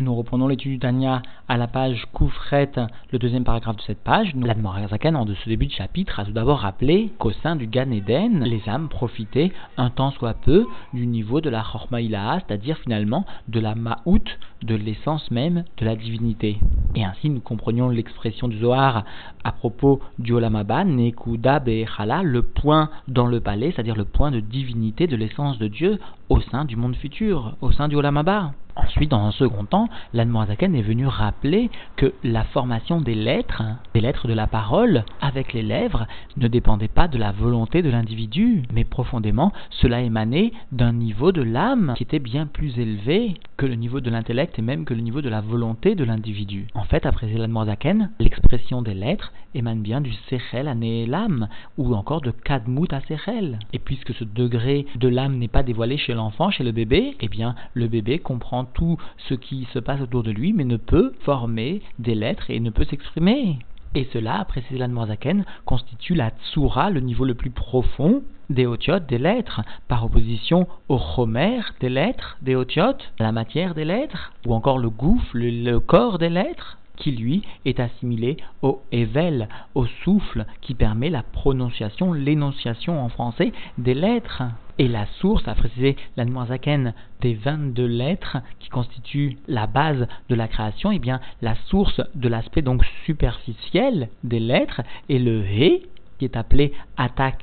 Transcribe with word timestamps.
Nous 0.00 0.14
reprenons 0.14 0.48
l'étude 0.48 0.72
du 0.72 0.78
Tania 0.78 1.20
à 1.46 1.58
la 1.58 1.66
page 1.66 2.06
Koufret, 2.14 2.70
le 3.12 3.18
deuxième 3.18 3.44
paragraphe 3.44 3.76
de 3.76 3.82
cette 3.82 4.02
page. 4.02 4.34
L'Admorazaken, 4.34 5.14
en 5.14 5.26
de 5.26 5.34
ce 5.34 5.46
début 5.46 5.66
de 5.66 5.72
chapitre, 5.72 6.18
a 6.18 6.24
tout 6.24 6.32
d'abord 6.32 6.60
rappelé 6.60 7.12
qu'au 7.18 7.32
sein 7.32 7.54
du 7.54 7.66
Gan 7.66 7.90
Eden, 7.90 8.42
les 8.44 8.66
âmes 8.66 8.88
profitaient 8.88 9.52
un 9.76 9.90
temps 9.90 10.10
soit 10.12 10.32
peu 10.32 10.66
du 10.94 11.06
niveau 11.06 11.42
de 11.42 11.50
la 11.50 11.62
Chormaïlaha, 11.62 12.40
c'est-à-dire 12.40 12.78
finalement 12.78 13.26
de 13.48 13.60
la 13.60 13.74
Ma'out, 13.74 14.24
de 14.62 14.74
l'essence 14.74 15.30
même 15.30 15.64
de 15.76 15.84
la 15.84 15.96
divinité. 15.96 16.58
Et 16.94 17.04
ainsi, 17.04 17.28
nous 17.28 17.40
comprenions 17.40 17.90
l'expression 17.90 18.48
du 18.48 18.58
Zohar 18.58 19.04
à 19.44 19.52
propos 19.52 20.00
du 20.18 20.32
Olamaba, 20.32 20.82
Nekuda 20.84 21.58
Be'echala, 21.58 22.22
le 22.22 22.40
point 22.40 22.88
dans 23.06 23.26
le 23.26 23.40
palais, 23.40 23.70
c'est-à-dire 23.70 23.96
le 23.96 24.06
point 24.06 24.30
de 24.30 24.40
divinité 24.40 25.06
de 25.06 25.16
l'essence 25.16 25.58
de 25.58 25.68
Dieu 25.68 25.98
au 26.30 26.40
sein 26.40 26.64
du 26.64 26.76
monde 26.76 26.96
futur, 26.96 27.56
au 27.60 27.70
sein 27.70 27.88
du 27.88 27.96
Olamaba. 27.96 28.52
Ensuite, 28.76 29.10
dans 29.10 29.24
un 29.24 29.32
second 29.32 29.64
temps, 29.64 29.88
l'Admorazaken 30.14 30.74
est 30.74 30.82
venu 30.82 31.06
rappeler 31.06 31.70
que 31.96 32.12
la 32.22 32.44
formation 32.44 33.00
des 33.00 33.14
lettres, 33.14 33.62
des 33.94 34.00
lettres 34.00 34.28
de 34.28 34.32
la 34.32 34.46
parole 34.46 35.04
avec 35.20 35.52
les 35.52 35.62
lèvres, 35.62 36.06
ne 36.36 36.48
dépendait 36.48 36.88
pas 36.88 37.08
de 37.08 37.18
la 37.18 37.32
volonté 37.32 37.82
de 37.82 37.90
l'individu, 37.90 38.62
mais 38.72 38.84
profondément, 38.84 39.52
cela 39.70 40.00
émanait 40.00 40.52
d'un 40.72 40.92
niveau 40.92 41.32
de 41.32 41.42
l'âme 41.42 41.94
qui 41.96 42.02
était 42.02 42.18
bien 42.18 42.46
plus 42.46 42.78
élevé 42.78 43.34
que 43.56 43.66
le 43.66 43.74
niveau 43.74 44.00
de 44.00 44.10
l'intellect 44.10 44.58
et 44.58 44.62
même 44.62 44.84
que 44.84 44.94
le 44.94 45.00
niveau 45.00 45.20
de 45.20 45.28
la 45.28 45.40
volonté 45.40 45.94
de 45.94 46.04
l'individu. 46.04 46.66
En 46.74 46.84
fait, 46.84 47.06
après 47.06 47.26
l'Admorazaken, 47.26 48.10
l'expression 48.18 48.82
des 48.82 48.94
lettres 48.94 49.32
émane 49.54 49.82
bien 49.82 50.00
du 50.00 50.12
Sechel 50.28 50.68
à 50.68 50.74
l'âme, 50.74 51.48
ou 51.76 51.94
encore 51.94 52.20
de 52.20 52.30
Kadmut 52.30 52.92
à 52.92 53.00
Sechel. 53.00 53.58
Et 53.72 53.78
puisque 53.78 54.14
ce 54.14 54.24
degré 54.24 54.86
de 54.96 55.08
l'âme 55.08 55.38
n'est 55.38 55.48
pas 55.48 55.62
dévoilé 55.62 55.96
chez 55.98 56.14
l'enfant, 56.14 56.50
chez 56.50 56.64
le 56.64 56.72
bébé, 56.72 57.16
eh 57.20 57.28
bien, 57.28 57.54
le 57.74 57.88
bébé 57.88 58.18
comprend 58.18 58.59
tout 58.64 58.98
ce 59.28 59.34
qui 59.34 59.66
se 59.72 59.78
passe 59.78 60.00
autour 60.00 60.22
de 60.22 60.30
lui, 60.30 60.52
mais 60.52 60.64
ne 60.64 60.76
peut 60.76 61.12
former 61.20 61.82
des 61.98 62.14
lettres 62.14 62.50
et 62.50 62.60
ne 62.60 62.70
peut 62.70 62.84
s'exprimer. 62.84 63.58
Et 63.94 64.06
cela, 64.12 64.40
a 64.40 64.44
précisé 64.44 64.78
l'Anmoazaken, 64.78 65.44
constitue 65.64 66.14
la 66.14 66.30
tsura, 66.30 66.90
le 66.90 67.00
niveau 67.00 67.24
le 67.24 67.34
plus 67.34 67.50
profond 67.50 68.22
des 68.48 68.66
otiotes, 68.66 69.06
des 69.06 69.18
lettres, 69.18 69.62
par 69.88 70.04
opposition 70.04 70.66
au 70.88 70.98
chomer 70.98 71.60
des 71.80 71.88
lettres, 71.88 72.36
des 72.42 72.54
otiotes, 72.54 73.12
la 73.18 73.32
matière 73.32 73.74
des 73.74 73.84
lettres, 73.84 74.32
ou 74.46 74.54
encore 74.54 74.78
le 74.78 74.90
gouffre, 74.90 75.30
le 75.34 75.78
corps 75.78 76.18
des 76.18 76.28
lettres 76.28 76.78
qui 77.00 77.10
lui 77.10 77.42
est 77.64 77.80
assimilé 77.80 78.36
au 78.62 78.80
ével, 78.92 79.48
au 79.74 79.86
souffle 80.04 80.44
qui 80.60 80.74
permet 80.74 81.10
la 81.10 81.24
prononciation, 81.24 82.12
l'énonciation 82.12 83.02
en 83.02 83.08
français 83.08 83.52
des 83.78 83.94
lettres. 83.94 84.42
Et 84.78 84.88
la 84.88 85.06
source, 85.18 85.46
a 85.46 85.54
précisé 85.54 85.96
l'Anmoazaken, 86.16 86.94
des 87.20 87.34
22 87.34 87.84
lettres 87.84 88.38
qui 88.60 88.70
constituent 88.70 89.36
la 89.46 89.66
base 89.66 90.06
de 90.28 90.34
la 90.34 90.48
création, 90.48 90.90
et 90.90 90.96
eh 90.96 90.98
bien 90.98 91.20
la 91.42 91.54
source 91.66 92.00
de 92.14 92.28
l'aspect 92.28 92.62
donc 92.62 92.84
superficiel 93.04 94.08
des 94.24 94.40
lettres 94.40 94.80
est 95.10 95.18
le 95.18 95.44
He, 95.44 95.82
qui 96.20 96.26
est 96.26 96.36
appelé 96.36 96.74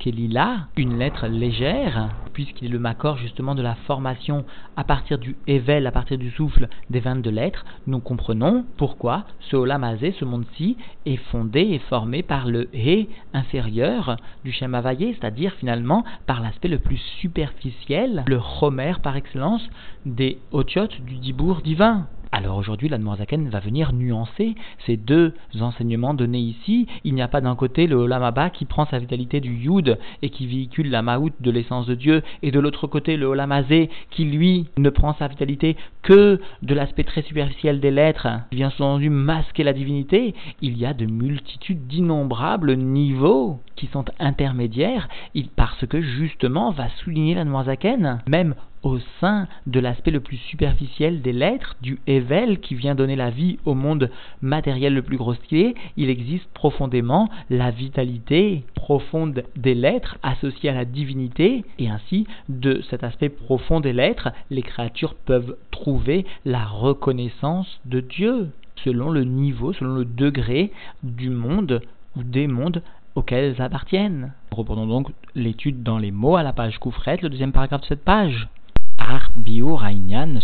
Lila, 0.06 0.68
une 0.78 1.00
lettre 1.00 1.26
légère, 1.26 2.10
puisqu'il 2.34 2.68
est 2.68 2.72
le 2.72 2.78
macor 2.78 3.18
justement 3.18 3.56
de 3.56 3.64
la 3.64 3.74
formation 3.74 4.46
à 4.76 4.84
partir 4.84 5.18
du 5.18 5.36
Evel, 5.48 5.88
à 5.88 5.92
partir 5.92 6.20
du 6.20 6.30
souffle 6.30 6.70
des 6.92 7.00
22 7.00 7.32
lettres, 7.32 7.66
nous 7.88 8.00
comprenons 8.00 8.66
pourquoi 8.78 9.26
ce 9.40 9.56
Olamazé, 9.56 10.14
ce 10.20 10.26
monde-ci, 10.26 10.78
est 11.08 11.18
fondé 11.32 11.62
et 11.62 11.80
formé 11.80 12.22
par 12.22 12.46
le 12.46 12.70
He 12.72 13.10
inférieur 13.34 14.18
du 14.46 14.52
Shem 14.52 14.80
c'est-à-dire 14.80 15.54
finalement 15.54 16.04
par 16.28 16.40
l'aspect 16.40 16.68
le 16.68 16.78
plus 16.78 17.02
superficiel, 17.20 18.26
le 18.28 18.40
Homer 18.62 18.94
par 19.02 19.16
excellence 19.16 19.68
des 20.06 20.38
Otiotes 20.52 21.02
du 21.02 21.16
Dibour 21.16 21.62
divin. 21.64 22.06
Alors 22.32 22.58
aujourd'hui, 22.58 22.90
la 22.90 22.98
Zaken 23.18 23.50
va 23.50 23.60
venir 23.60 23.94
nuancer 23.94 24.56
ces 24.86 24.98
deux 24.98 25.34
enseignements 25.60 26.14
donnés 26.14 26.40
ici. 26.40 26.88
Il 27.04 27.14
n'y 27.14 27.22
a 27.22 27.28
pas 27.28 27.42
d'un 27.42 27.56
côté 27.56 27.88
le 27.88 27.96
Olamaba 27.96 28.50
qui 28.50 28.66
prend 28.66 28.86
sa 28.86 29.00
vitalité 29.00 29.40
du 29.40 29.54
Yud 29.54 29.98
et 30.22 30.30
qui 30.30 30.46
véhicule 30.46 30.90
la 30.90 31.02
Maout 31.02 31.32
de 31.40 31.52
l'essence 31.52 31.86
de 31.86 31.96
Dieu, 31.96 32.22
et 32.44 32.52
de 32.52 32.60
l'autre 32.60 32.88
côté 32.88 33.18
le 33.18 33.26
Olamazé 33.26 33.90
qui 34.12 34.26
lui 34.26 34.68
ne 34.78 34.90
prend 34.90 35.14
sa 35.14 35.28
vitalité 35.28 35.78
que 36.02 36.40
de 36.62 36.74
l'aspect 36.74 37.04
très 37.04 37.22
superficiel 37.22 37.80
des 37.80 37.92
lettres, 37.92 38.28
qui 38.50 38.58
vient 38.58 38.70
sous-entendu 38.70 39.10
masquer 39.10 39.64
la 39.64 39.74
divinité. 39.74 40.36
Il 40.62 40.78
y 40.78 40.86
a 40.86 40.94
de 40.94 41.06
multitudes 41.06 41.88
d'innombrables 41.88 42.76
niveaux 42.76 43.60
qui 43.76 43.88
sont 43.88 44.06
intermédiaires, 44.20 45.08
parce 45.56 45.86
que 45.86 46.02
justement 46.02 46.72
va 46.72 46.90
souligner 47.04 47.36
la 47.36 47.64
Zaken, 47.64 48.22
même 48.28 48.56
au 48.88 49.00
sein 49.20 49.48
de 49.66 49.80
l'aspect 49.80 50.12
le 50.12 50.22
plus 50.22 50.38
superficiel 50.38 51.22
des 51.22 51.34
lettres, 51.34 51.76
du 51.82 52.00
Evel 52.08 52.60
qui 52.60 52.74
vient 52.74 52.96
donner 52.96 53.18
la 53.18 53.30
vie 53.30 53.60
au 53.66 53.74
monde 53.74 54.10
matériel 54.42 54.94
le 54.94 55.02
plus 55.02 55.18
grossier, 55.18 55.76
il 55.98 56.10
existe 56.10 56.50
profondément 56.54 57.30
la 57.50 57.70
vitalité 57.70 58.64
profonde 58.76 59.44
des 59.58 59.76
lettres 59.76 60.18
associée 60.24 60.70
à 60.70 60.74
la 60.74 60.86
divinité, 60.86 61.66
et 61.80 61.90
ainsi, 61.90 62.28
de 62.48 62.82
cet 62.90 63.04
aspect 63.04 63.30
profond 63.30 63.82
des 63.82 63.94
lettres, 63.94 64.30
les 64.50 64.62
créatures 64.62 65.16
peuvent 65.16 65.58
trouver 65.72 66.26
la 66.46 66.66
reconnaissance 66.66 67.80
de 67.86 68.00
Dieu, 68.00 68.50
selon 68.86 69.10
le 69.10 69.26
niveau, 69.26 69.74
selon 69.74 69.96
le 69.96 70.06
degré 70.06 70.72
du 71.04 71.30
monde 71.30 71.82
ou 72.16 72.24
des 72.24 72.48
mondes 72.48 72.82
auxquels 73.16 73.44
elles 73.44 73.62
appartiennent. 73.62 74.32
Reprenons 74.52 74.88
donc 74.88 75.10
l'étude 75.36 75.84
dans 75.84 75.98
les 75.98 76.12
mots 76.12 76.38
à 76.38 76.44
la 76.44 76.54
page 76.54 76.78
Koufret, 76.78 77.20
le 77.22 77.30
deuxième 77.30 77.52
paragraphe 77.52 77.82
de 77.82 77.88
cette 77.88 78.06
page. 78.06 78.48
Ar 78.98 79.32
Bio 79.36 79.80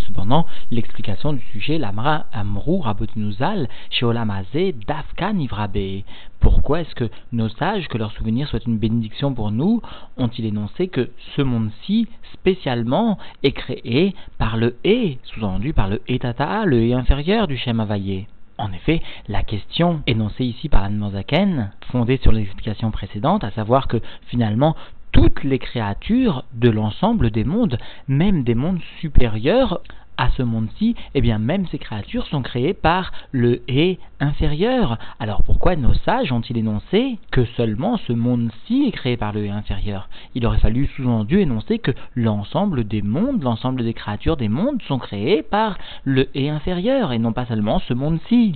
cependant, 0.08 0.46
l'explication 0.72 1.34
du 1.34 1.42
sujet, 1.52 1.78
l'Amra 1.78 2.26
Amrou 2.32 2.80
Rabotinuzal, 2.80 3.68
Sheolamazé, 3.90 4.76
Dafka 4.88 5.34
Nivrabe. 5.34 6.04
Pourquoi 6.40 6.82
est-ce 6.82 6.96
que 6.96 7.10
nos 7.32 7.50
sages, 7.50 7.88
que 7.88 7.98
leur 7.98 8.12
souvenir 8.12 8.48
soit 8.48 8.66
une 8.66 8.78
bénédiction 8.78 9.34
pour 9.34 9.52
nous, 9.52 9.82
ont-ils 10.18 10.46
énoncé 10.46 10.88
que 10.88 11.12
ce 11.36 11.42
monde-ci, 11.42 12.08
spécialement, 12.34 13.18
est 13.44 13.52
créé 13.52 14.16
par 14.38 14.58
le 14.58 14.76
E, 14.86 15.16
sous-entendu 15.24 15.74
par 15.74 15.90
le 15.90 16.02
Etata, 16.08 16.66
le 16.66 16.90
E 16.90 16.94
inférieur 16.94 17.48
du 17.48 17.58
Shem 17.58 17.80
Availlé 17.80 18.28
en 18.60 18.72
effet, 18.72 19.02
la 19.28 19.44
question 19.44 20.04
énoncée 20.06 20.46
ici 20.46 20.70
par 20.70 20.88
Zaken, 21.12 21.72
fondée 21.92 22.18
sur 22.18 22.32
l'explication 22.32 22.92
précédente, 22.92 23.44
à 23.44 23.52
savoir 23.52 23.88
que 23.88 23.98
finalement 24.28 24.76
toutes 25.14 25.44
les 25.44 25.60
créatures 25.60 26.44
de 26.54 26.70
l'ensemble 26.70 27.32
des 27.32 27.46
mondes, 27.46 27.78
même 28.10 28.44
des 28.44 28.56
mondes 28.56 28.82
supérieurs 29.00 29.80
à 30.18 30.30
ce 30.32 30.44
monde-ci, 30.44 30.96
eh 31.16 31.22
bien 31.22 31.40
même 31.40 31.66
ces 31.68 31.80
créatures 31.80 32.28
sont 32.28 32.42
créées 32.42 32.74
par 32.74 33.12
le 33.32 33.62
et 33.68 34.00
inférieur. 34.20 34.98
Alors 35.20 35.44
pourquoi 35.44 35.76
nos 35.76 35.94
sages 35.94 36.32
ont-ils 36.32 36.58
énoncé 36.58 37.18
que 37.32 37.46
seulement 37.58 37.98
ce 37.98 38.14
monde-ci 38.14 38.86
est 38.88 38.92
créé 38.92 39.18
par 39.18 39.34
le 39.34 39.46
et 39.46 39.50
inférieur? 39.50 40.10
Il 40.36 40.46
aurait 40.46 40.60
fallu 40.60 40.88
sous-entendu 40.96 41.40
énoncer 41.40 41.80
que 41.80 41.92
l'ensemble 42.16 42.84
des 42.84 43.02
mondes, 43.02 43.42
l'ensemble 43.44 43.84
des 43.84 43.94
créatures 43.94 44.38
des 44.38 44.50
mondes 44.50 44.82
sont 44.84 45.00
créées 45.00 45.42
par 45.42 45.78
le 46.04 46.30
et 46.36 46.50
inférieur 46.50 47.12
et 47.12 47.20
non 47.20 47.34
pas 47.34 47.46
seulement 47.46 47.80
ce 47.80 47.94
monde-ci. 47.94 48.56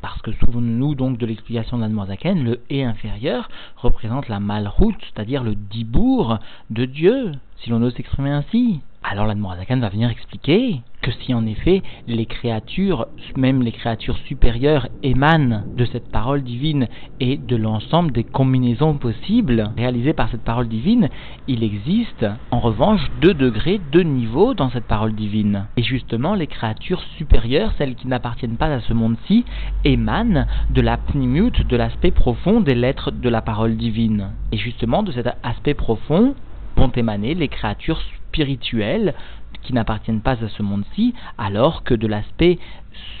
Parce 0.00 0.22
que 0.22 0.32
souvenons-nous 0.32 0.94
donc 0.94 1.18
de 1.18 1.26
l'explication 1.26 1.78
d'Admozaken, 1.78 2.44
le 2.44 2.60
et 2.70 2.84
inférieur 2.84 3.48
représente 3.76 4.28
la 4.28 4.38
malroute, 4.38 5.00
c'est-à-dire 5.00 5.42
le 5.42 5.54
dibour 5.54 6.38
de 6.70 6.84
Dieu, 6.84 7.32
si 7.56 7.70
l'on 7.70 7.82
ose 7.82 7.94
s'exprimer 7.94 8.30
ainsi. 8.30 8.80
Alors 9.02 9.26
l'Admorazakan 9.26 9.78
va 9.78 9.88
venir 9.88 10.10
expliquer 10.10 10.80
que 11.02 11.12
si 11.12 11.32
en 11.32 11.46
effet 11.46 11.82
les 12.08 12.26
créatures, 12.26 13.06
même 13.36 13.62
les 13.62 13.72
créatures 13.72 14.18
supérieures, 14.26 14.88
émanent 15.02 15.62
de 15.76 15.84
cette 15.84 16.10
parole 16.10 16.42
divine 16.42 16.88
et 17.20 17.36
de 17.36 17.56
l'ensemble 17.56 18.12
des 18.12 18.24
combinaisons 18.24 18.94
possibles 18.94 19.70
réalisées 19.76 20.12
par 20.12 20.28
cette 20.30 20.42
parole 20.42 20.68
divine, 20.68 21.08
il 21.46 21.62
existe 21.62 22.26
en 22.50 22.58
revanche 22.58 23.00
deux 23.20 23.34
degrés, 23.34 23.80
deux 23.92 24.02
niveaux 24.02 24.54
dans 24.54 24.70
cette 24.70 24.88
parole 24.88 25.14
divine. 25.14 25.66
Et 25.76 25.82
justement, 25.82 26.34
les 26.34 26.48
créatures 26.48 27.02
supérieures, 27.16 27.72
celles 27.78 27.94
qui 27.94 28.08
n'appartiennent 28.08 28.56
pas 28.56 28.66
à 28.66 28.80
ce 28.80 28.92
monde-ci, 28.92 29.44
émanent 29.84 30.46
de 30.70 30.80
la 30.80 30.96
pnimute, 30.96 31.66
de 31.66 31.76
l'aspect 31.76 32.10
profond 32.10 32.60
des 32.60 32.74
lettres 32.74 33.12
de 33.12 33.28
la 33.28 33.42
parole 33.42 33.76
divine. 33.76 34.32
Et 34.52 34.58
justement, 34.58 35.02
de 35.02 35.12
cet 35.12 35.28
aspect 35.44 35.74
profond 35.74 36.34
vont 36.76 36.90
émaner 36.90 37.34
les 37.34 37.48
créatures 37.48 38.00
spirituelles 38.28 39.14
qui 39.62 39.72
n'appartiennent 39.72 40.20
pas 40.20 40.42
à 40.44 40.48
ce 40.48 40.62
monde-ci, 40.62 41.14
alors 41.36 41.82
que 41.82 41.94
de 41.94 42.06
l'aspect 42.06 42.58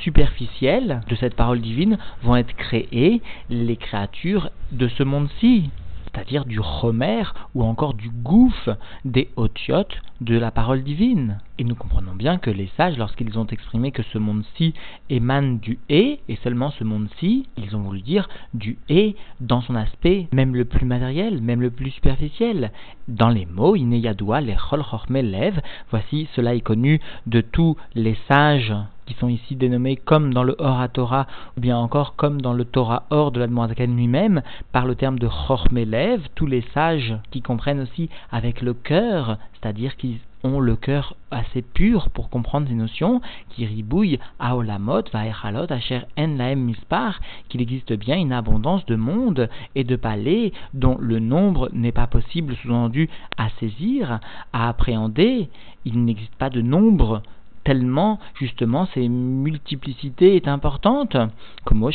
superficiel 0.02 1.00
de 1.08 1.14
cette 1.16 1.34
parole 1.34 1.60
divine 1.60 1.98
vont 2.22 2.36
être 2.36 2.54
créées 2.54 3.22
les 3.48 3.76
créatures 3.76 4.50
de 4.72 4.88
ce 4.88 5.02
monde-ci 5.02 5.70
c'est-à-dire 6.12 6.44
du 6.44 6.60
Homer 6.82 7.22
ou 7.54 7.64
encore 7.64 7.94
du 7.94 8.10
gouffre 8.10 8.76
des 9.04 9.28
Otiotes 9.36 9.96
de 10.20 10.36
la 10.36 10.50
parole 10.50 10.82
divine. 10.82 11.38
Et 11.58 11.64
nous 11.64 11.74
comprenons 11.74 12.14
bien 12.14 12.38
que 12.38 12.50
les 12.50 12.70
sages, 12.76 12.98
lorsqu'ils 12.98 13.38
ont 13.38 13.46
exprimé 13.46 13.92
que 13.92 14.02
ce 14.02 14.18
monde-ci 14.18 14.74
émane 15.10 15.58
du 15.58 15.78
et, 15.88 16.20
et 16.28 16.36
seulement 16.42 16.70
ce 16.70 16.84
monde-ci, 16.84 17.48
ils 17.56 17.76
ont 17.76 17.80
voulu 17.80 18.00
dire 18.00 18.28
du 18.54 18.78
et 18.88 19.16
dans 19.40 19.60
son 19.60 19.74
aspect 19.74 20.28
même 20.32 20.54
le 20.54 20.64
plus 20.64 20.86
matériel, 20.86 21.40
même 21.40 21.60
le 21.60 21.70
plus 21.70 21.90
superficiel. 21.90 22.72
Dans 23.06 23.30
les 23.30 23.46
mots, 23.46 23.76
Ineyadoua, 23.76 24.40
les 24.40 24.56
Chol 24.56 24.82
lev, 25.10 25.60
voici 25.90 26.28
cela 26.34 26.54
est 26.54 26.60
connu 26.60 27.00
de 27.26 27.40
tous 27.40 27.76
les 27.94 28.16
sages 28.28 28.74
qui 29.08 29.14
sont 29.14 29.28
ici 29.28 29.56
dénommés 29.56 29.96
comme 29.96 30.34
dans 30.34 30.44
le 30.44 30.54
Torah 30.92 31.26
ou 31.56 31.60
bien 31.60 31.78
encore 31.78 32.14
comme 32.14 32.42
dans 32.42 32.52
le 32.52 32.66
Torah 32.66 33.04
Or 33.08 33.32
de 33.32 33.40
l'Admorazaken 33.40 33.96
lui-même, 33.96 34.42
par 34.70 34.84
le 34.84 34.96
terme 34.96 35.18
de 35.18 35.26
Chormelev, 35.26 36.20
tous 36.34 36.46
les 36.46 36.62
sages 36.74 37.16
qui 37.30 37.40
comprennent 37.40 37.80
aussi 37.80 38.10
avec 38.30 38.60
le 38.60 38.74
cœur, 38.74 39.38
c'est-à-dire 39.54 39.96
qui 39.96 40.20
ont 40.44 40.60
le 40.60 40.76
cœur 40.76 41.16
assez 41.30 41.62
pur 41.62 42.10
pour 42.10 42.28
comprendre 42.28 42.68
ces 42.68 42.74
notions, 42.74 43.22
qui 43.48 43.64
ribouillent 43.64 44.20
à 44.38 44.56
Olamot, 44.56 45.02
Vaechalot, 45.10 45.72
Asher 45.72 46.02
En 46.18 46.36
Laem 46.36 46.60
Mispar, 46.60 47.18
qu'il 47.48 47.62
existe 47.62 47.94
bien 47.94 48.16
une 48.16 48.32
abondance 48.32 48.84
de 48.86 48.94
mondes 48.94 49.48
et 49.74 49.84
de 49.84 49.96
palais 49.96 50.52
dont 50.74 50.98
le 51.00 51.18
nombre 51.18 51.70
n'est 51.72 51.92
pas 51.92 52.06
possible, 52.06 52.56
sous-entendu, 52.56 53.08
à 53.38 53.48
saisir, 53.58 54.20
à 54.52 54.68
appréhender. 54.68 55.48
Il 55.84 56.04
n'existe 56.04 56.34
pas 56.36 56.50
de 56.50 56.60
nombre 56.60 57.22
tellement 57.68 58.18
justement 58.40 58.88
ces 58.94 59.10
multiplicité 59.10 60.36
est 60.36 60.48
importante. 60.48 61.18
Comme 61.66 61.86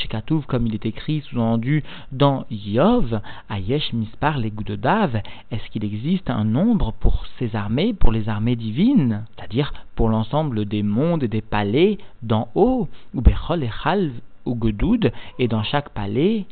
comme 0.48 0.68
il 0.68 0.76
est 0.76 0.86
écrit 0.86 1.22
sous-entendu 1.22 1.84
dans 2.12 2.46
Yov, 2.52 3.20
Ayesh 3.50 3.92
Mispar 3.92 4.38
les 4.38 4.52
Dav, 4.52 5.20
est-ce 5.50 5.68
qu'il 5.72 5.84
existe 5.84 6.30
un 6.30 6.44
nombre 6.44 6.94
pour 7.00 7.26
ces 7.40 7.56
armées, 7.56 7.96
pour 7.96 8.12
les 8.12 8.30
armées 8.30 8.56
divines, 8.56 9.26
c'est-à-dire 9.36 9.74
pour 9.96 10.10
l'ensemble 10.10 10.66
des 10.66 10.84
mondes 10.84 11.24
et 11.24 11.28
des 11.28 11.42
palais 11.42 11.98
d'en 12.22 12.50
haut, 12.54 12.88
ou 13.16 13.22
Bechol 13.22 13.64
et 13.64 13.72
Chalv 13.84 14.12
ou 14.46 14.56
Gedoud, 14.62 15.12
et 15.40 15.48
dans 15.48 15.64
chaque 15.64 15.90
palais 15.90 16.46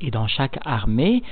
et 0.00 0.10
dans 0.10 0.26
chaque 0.26 0.58
armée, 0.64 1.22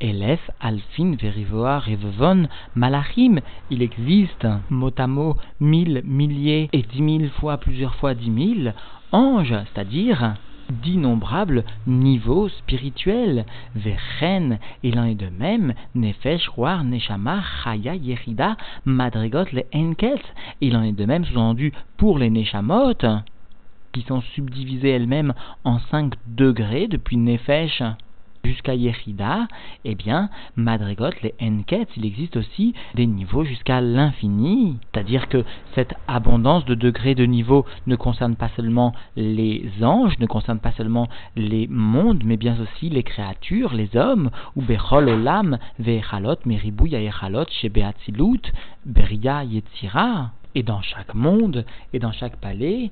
Elef, 0.00 0.50
Alfin, 0.60 1.14
Verivoa, 1.20 1.78
Revevon, 1.78 2.48
Malachim, 2.74 3.40
il 3.70 3.82
existe 3.82 4.46
mot 4.70 4.92
à 4.96 5.06
mot 5.06 5.36
mille, 5.60 6.02
milliers 6.04 6.68
et 6.72 6.82
dix 6.82 7.02
mille 7.02 7.30
fois, 7.30 7.58
plusieurs 7.58 7.94
fois 7.96 8.14
dix 8.14 8.30
mille 8.30 8.74
anges, 9.12 9.54
c'est-à-dire 9.72 10.34
d'innombrables 10.70 11.64
niveaux 11.86 12.48
spirituels. 12.48 13.44
Vechen, 13.74 14.58
il 14.82 14.98
en 14.98 15.04
est 15.04 15.14
de 15.14 15.28
même, 15.28 15.74
Nefesh, 15.94 16.48
Roar, 16.48 16.84
Neshama, 16.84 17.42
Chaya, 17.64 17.94
Yerida, 17.94 18.56
Madrigot, 18.84 19.46
les 19.52 19.66
Enkels. 19.74 20.22
Il 20.60 20.76
en 20.76 20.82
est 20.82 20.92
de 20.92 21.04
même, 21.04 21.24
sous-entendu, 21.24 21.72
pour 21.96 22.18
les 22.18 22.30
Neshamot, 22.30 22.94
qui 23.92 24.02
sont 24.02 24.20
subdivisées 24.20 24.90
elles-mêmes 24.90 25.34
en 25.64 25.80
cinq 25.90 26.14
degrés 26.26 26.86
depuis 26.86 27.16
Nefesh 27.16 27.82
jusqu'à 28.44 28.74
Yechida, 28.74 29.48
eh 29.84 29.94
bien, 29.94 30.30
Madrigot, 30.56 31.10
les 31.22 31.34
Enket, 31.40 31.88
il 31.96 32.04
existe 32.04 32.36
aussi 32.36 32.74
des 32.94 33.06
niveaux 33.06 33.44
jusqu'à 33.44 33.80
l'infini. 33.80 34.78
C'est-à-dire 34.92 35.28
que 35.28 35.44
cette 35.74 35.94
abondance 36.08 36.64
de 36.64 36.74
degrés 36.74 37.14
de 37.14 37.24
niveaux 37.24 37.64
ne 37.86 37.96
concerne 37.96 38.36
pas 38.36 38.50
seulement 38.56 38.94
les 39.16 39.70
anges, 39.82 40.18
ne 40.18 40.26
concerne 40.26 40.58
pas 40.58 40.72
seulement 40.72 41.08
les 41.36 41.66
mondes, 41.68 42.22
mais 42.24 42.36
bien 42.36 42.56
aussi 42.60 42.88
les 42.88 43.02
créatures, 43.02 43.74
les 43.74 43.96
hommes, 43.96 44.30
ou 44.56 44.62
Bechol 44.62 45.08
Olam, 45.08 45.58
Ve'echalot, 45.78 46.36
Meribou, 46.44 46.86
Yaechalot, 46.86 47.46
Shebeatzilut, 47.50 48.52
Beria, 48.84 49.44
Yetzira. 49.44 50.30
Et 50.56 50.64
dans 50.64 50.82
chaque 50.82 51.14
monde 51.14 51.64
et 51.92 52.00
dans 52.00 52.10
chaque 52.10 52.36
palais, 52.36 52.90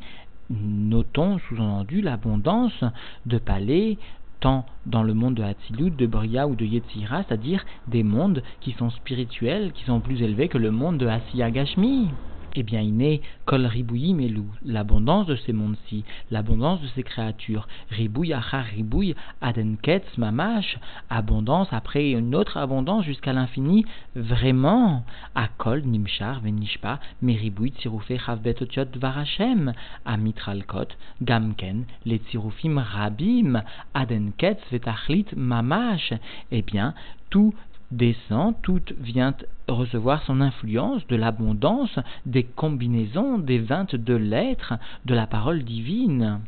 notons 0.49 1.39
sous-entendu 1.41 2.01
l'abondance 2.01 2.85
de 3.27 3.39
palais, 3.39 3.99
tant 4.41 4.67
dans 4.87 5.03
le 5.03 5.15
monde 5.15 5.35
de 5.35 5.43
Hatzilut, 5.43 5.91
de 5.91 6.07
Bria 6.07 6.47
ou 6.47 6.55
de 6.55 6.65
Yetzira, 6.65 7.23
c'est-à-dire 7.25 7.65
des 7.87 8.03
mondes 8.03 8.43
qui 8.61 8.73
sont 8.73 8.91
spirituels, 8.91 9.73
qui 9.73 9.85
sont 9.85 10.01
plus 10.01 10.23
élevés 10.23 10.49
que 10.49 10.59
le 10.59 10.71
monde 10.71 10.99
de 10.99 11.07
Asiya 11.07 11.51
Gashmi 11.51 12.09
eh 12.55 12.63
bien, 12.63 12.81
il 12.81 13.01
est 13.03 13.21
kol 13.45 13.67
ribouyi 13.67 14.15
melou, 14.15 14.47
l'abondance 14.65 15.27
de 15.27 15.37
ces 15.37 15.53
mondes-ci, 15.53 16.05
l'abondance 16.31 16.81
de 16.81 16.89
ces 16.95 17.03
créatures. 17.03 17.69
Ribouille 17.91 18.33
achar 18.33 18.65
ribouille 18.65 19.15
adenketz 19.41 20.05
mamash, 20.17 20.79
abondance 21.11 21.69
après 21.73 22.11
une 22.11 22.35
autre 22.35 22.57
abondance 22.57 23.05
jusqu'à 23.05 23.33
l'infini, 23.33 23.85
vraiment. 24.15 25.05
Akol 25.35 25.83
nimshar 25.83 26.41
venishpa, 26.41 27.01
meribouille 27.23 27.73
tsiroufé 27.73 28.19
chavbet 28.19 28.63
otiot 28.63 28.89
varachem, 28.97 29.73
amitralkot, 30.05 30.89
gamken, 31.23 31.85
les 32.05 32.19
tsiroufim 32.19 32.79
rabim, 32.79 33.63
adenketz 33.95 34.61
vetachlit 34.71 35.27
mamash. 35.37 36.13
Eh 36.51 36.63
bien, 36.63 36.95
tout 37.31 37.55
descend, 37.91 38.55
tout 38.63 38.83
vient 39.01 39.35
recevoir 39.67 40.23
son 40.23 40.41
influence 40.41 41.07
de 41.07 41.17
l'abondance 41.17 41.99
des 42.27 42.45
combinaisons 42.45 43.39
des 43.39 43.59
vingt-deux 43.59 44.17
lettres 44.17 44.75
de 45.05 45.15
la 45.15 45.27
parole 45.27 45.63
divine. 45.65 46.41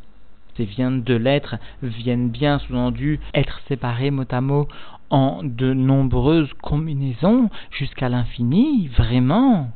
Ces 0.57 0.65
vingt-deux 0.65 1.17
lettres 1.17 1.55
viennent 1.81 2.29
bien 2.29 2.59
sous-entendu 2.59 3.19
être 3.33 3.61
séparées 3.67 4.11
mot 4.11 4.25
à 4.31 4.41
mot 4.41 4.67
en 5.09 5.41
de 5.43 5.73
nombreuses 5.73 6.51
combinaisons 6.61 7.49
jusqu'à 7.71 8.09
l'infini, 8.09 8.87
vraiment. 8.87 9.71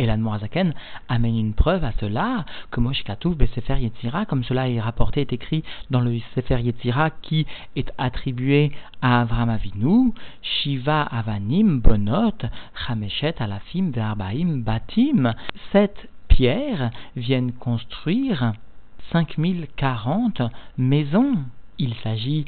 Et 0.00 0.06
l'Anmorazaken 0.06 0.72
amène 1.10 1.36
une 1.36 1.52
preuve 1.52 1.84
à 1.84 1.92
cela, 2.00 2.46
que 2.70 2.80
Moshe 2.80 3.04
Katouf 3.04 3.36
Sefer 3.54 3.78
Yetzira, 3.78 4.24
comme 4.24 4.42
cela 4.44 4.66
est 4.66 4.80
rapporté, 4.80 5.20
est 5.20 5.34
écrit 5.34 5.62
dans 5.90 6.00
le 6.00 6.18
Sefer 6.34 6.58
Yetzira 6.62 7.10
qui 7.10 7.46
est 7.76 7.92
attribué 7.98 8.72
à 9.02 9.20
Avram 9.20 9.50
Avinu, 9.50 10.14
Shiva 10.40 11.02
Avanim 11.02 11.80
Bonot, 11.80 12.48
Chameshet 12.86 13.34
Alafim 13.40 13.90
Verbaim 13.90 14.62
Batim. 14.64 15.34
Sept 15.70 16.08
pierres 16.28 16.90
viennent 17.14 17.52
construire 17.52 18.54
5040 19.12 20.40
maisons 20.78 21.36
il 21.80 21.94
s'agit, 22.04 22.44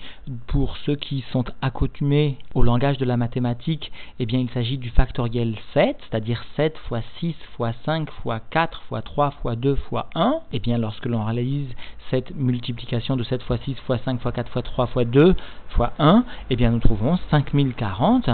pour 0.47 0.77
ceux 0.77 0.95
qui 0.95 1.25
sont 1.33 1.45
accoutumés 1.63 2.37
au 2.55 2.63
langage 2.63 2.99
de 2.99 3.05
la 3.07 3.17
mathématique, 3.17 3.91
eh 4.21 4.27
bien, 4.27 4.39
il 4.39 4.51
s'agit 4.51 4.77
du 4.77 4.91
factoriel 4.91 5.57
7, 5.73 5.97
c'est-à-dire 5.99 6.45
7 6.57 6.77
fois 6.87 7.01
6 7.19 7.35
fois 7.57 7.73
5 7.85 8.11
fois 8.23 8.41
4 8.51 8.83
fois 8.83 9.01
3 9.01 9.31
fois 9.31 9.57
2 9.57 9.75
fois 9.75 10.11
1. 10.15 10.35
Eh 10.53 10.61
bien, 10.61 10.77
lorsque 10.77 11.07
l'on 11.07 11.25
réalise 11.25 11.69
cette 12.11 12.35
multiplication 12.37 13.17
de 13.17 13.25
7 13.25 13.43
fois 13.43 13.57
6 13.59 13.75
fois 13.87 13.99
5 13.99 14.21
fois 14.21 14.33
4 14.33 14.53
fois 14.53 14.63
3 14.63 14.87
fois 14.87 15.05
2 15.05 15.35
fois 15.71 15.95
1, 15.99 16.25
eh 16.51 16.57
bien, 16.57 16.71
nous 16.71 16.81
trouvons 16.81 17.19
5040. 17.31 18.29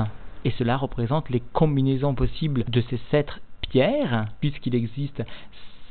Et 0.45 0.51
cela 0.59 0.77
représente 0.77 1.31
les 1.31 1.43
combinaisons 1.53 2.15
possibles 2.15 2.65
de 2.69 2.81
ces 2.91 2.99
7 3.11 3.29
pierres, 3.61 4.27
puisqu'il 4.41 4.75
existe 4.75 5.23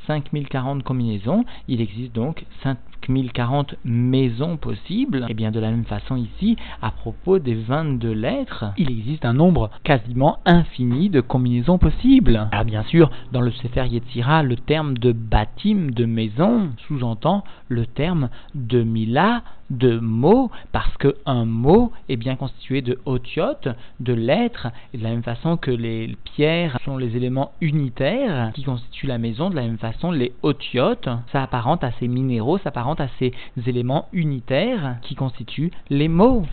5040 0.06 0.82
combinaisons, 0.82 1.44
il 1.68 1.80
existe 1.80 2.14
donc 2.14 2.44
5040 2.62 2.97
maisons 3.08 4.56
possibles. 4.56 5.26
Et 5.28 5.34
bien 5.34 5.50
de 5.50 5.60
la 5.60 5.70
même 5.70 5.84
façon 5.84 6.16
ici, 6.16 6.56
à 6.82 6.90
propos 6.90 7.38
des 7.38 7.54
22 7.54 8.12
lettres, 8.12 8.66
il 8.76 8.90
existe 8.90 9.24
un 9.24 9.34
nombre 9.34 9.70
quasiment 9.84 10.38
infini 10.44 11.10
de 11.10 11.20
combinaisons 11.20 11.78
possibles. 11.78 12.48
Alors 12.52 12.64
bien 12.64 12.82
sûr, 12.84 13.10
dans 13.32 13.40
le 13.40 13.50
Sefer 13.50 13.86
Yetzira, 13.86 14.42
le 14.42 14.56
terme 14.56 14.96
de 14.98 15.12
bâtime, 15.12 15.90
de 15.90 16.04
maison, 16.04 16.70
sous-entend 16.86 17.44
le 17.68 17.86
terme 17.86 18.28
de 18.54 18.82
mila, 18.82 19.42
de 19.70 19.98
mots, 19.98 20.50
parce 20.72 20.96
qu'un 20.96 21.44
mot 21.44 21.92
est 22.08 22.16
bien 22.16 22.36
constitué 22.36 22.80
de 22.80 22.98
otiotes, 23.04 23.68
de 24.00 24.14
lettres, 24.14 24.68
et 24.94 24.98
de 24.98 25.02
la 25.02 25.10
même 25.10 25.22
façon 25.22 25.56
que 25.56 25.70
les 25.70 26.16
pierres 26.24 26.78
sont 26.84 26.96
les 26.96 27.16
éléments 27.16 27.52
unitaires 27.60 28.50
qui 28.54 28.62
constituent 28.62 29.06
la 29.06 29.18
maison, 29.18 29.50
de 29.50 29.56
la 29.56 29.62
même 29.62 29.78
façon 29.78 30.10
les 30.10 30.32
otiotes 30.42 31.08
s'apparentent 31.32 31.84
à 31.84 31.92
ces 32.00 32.08
minéraux, 32.08 32.58
s'apparentent 32.58 32.97
à 33.00 33.08
ces 33.18 33.32
éléments 33.66 34.08
unitaires 34.12 34.96
qui 35.02 35.14
constituent 35.14 35.72
les 35.90 36.08
mots. 36.08 36.44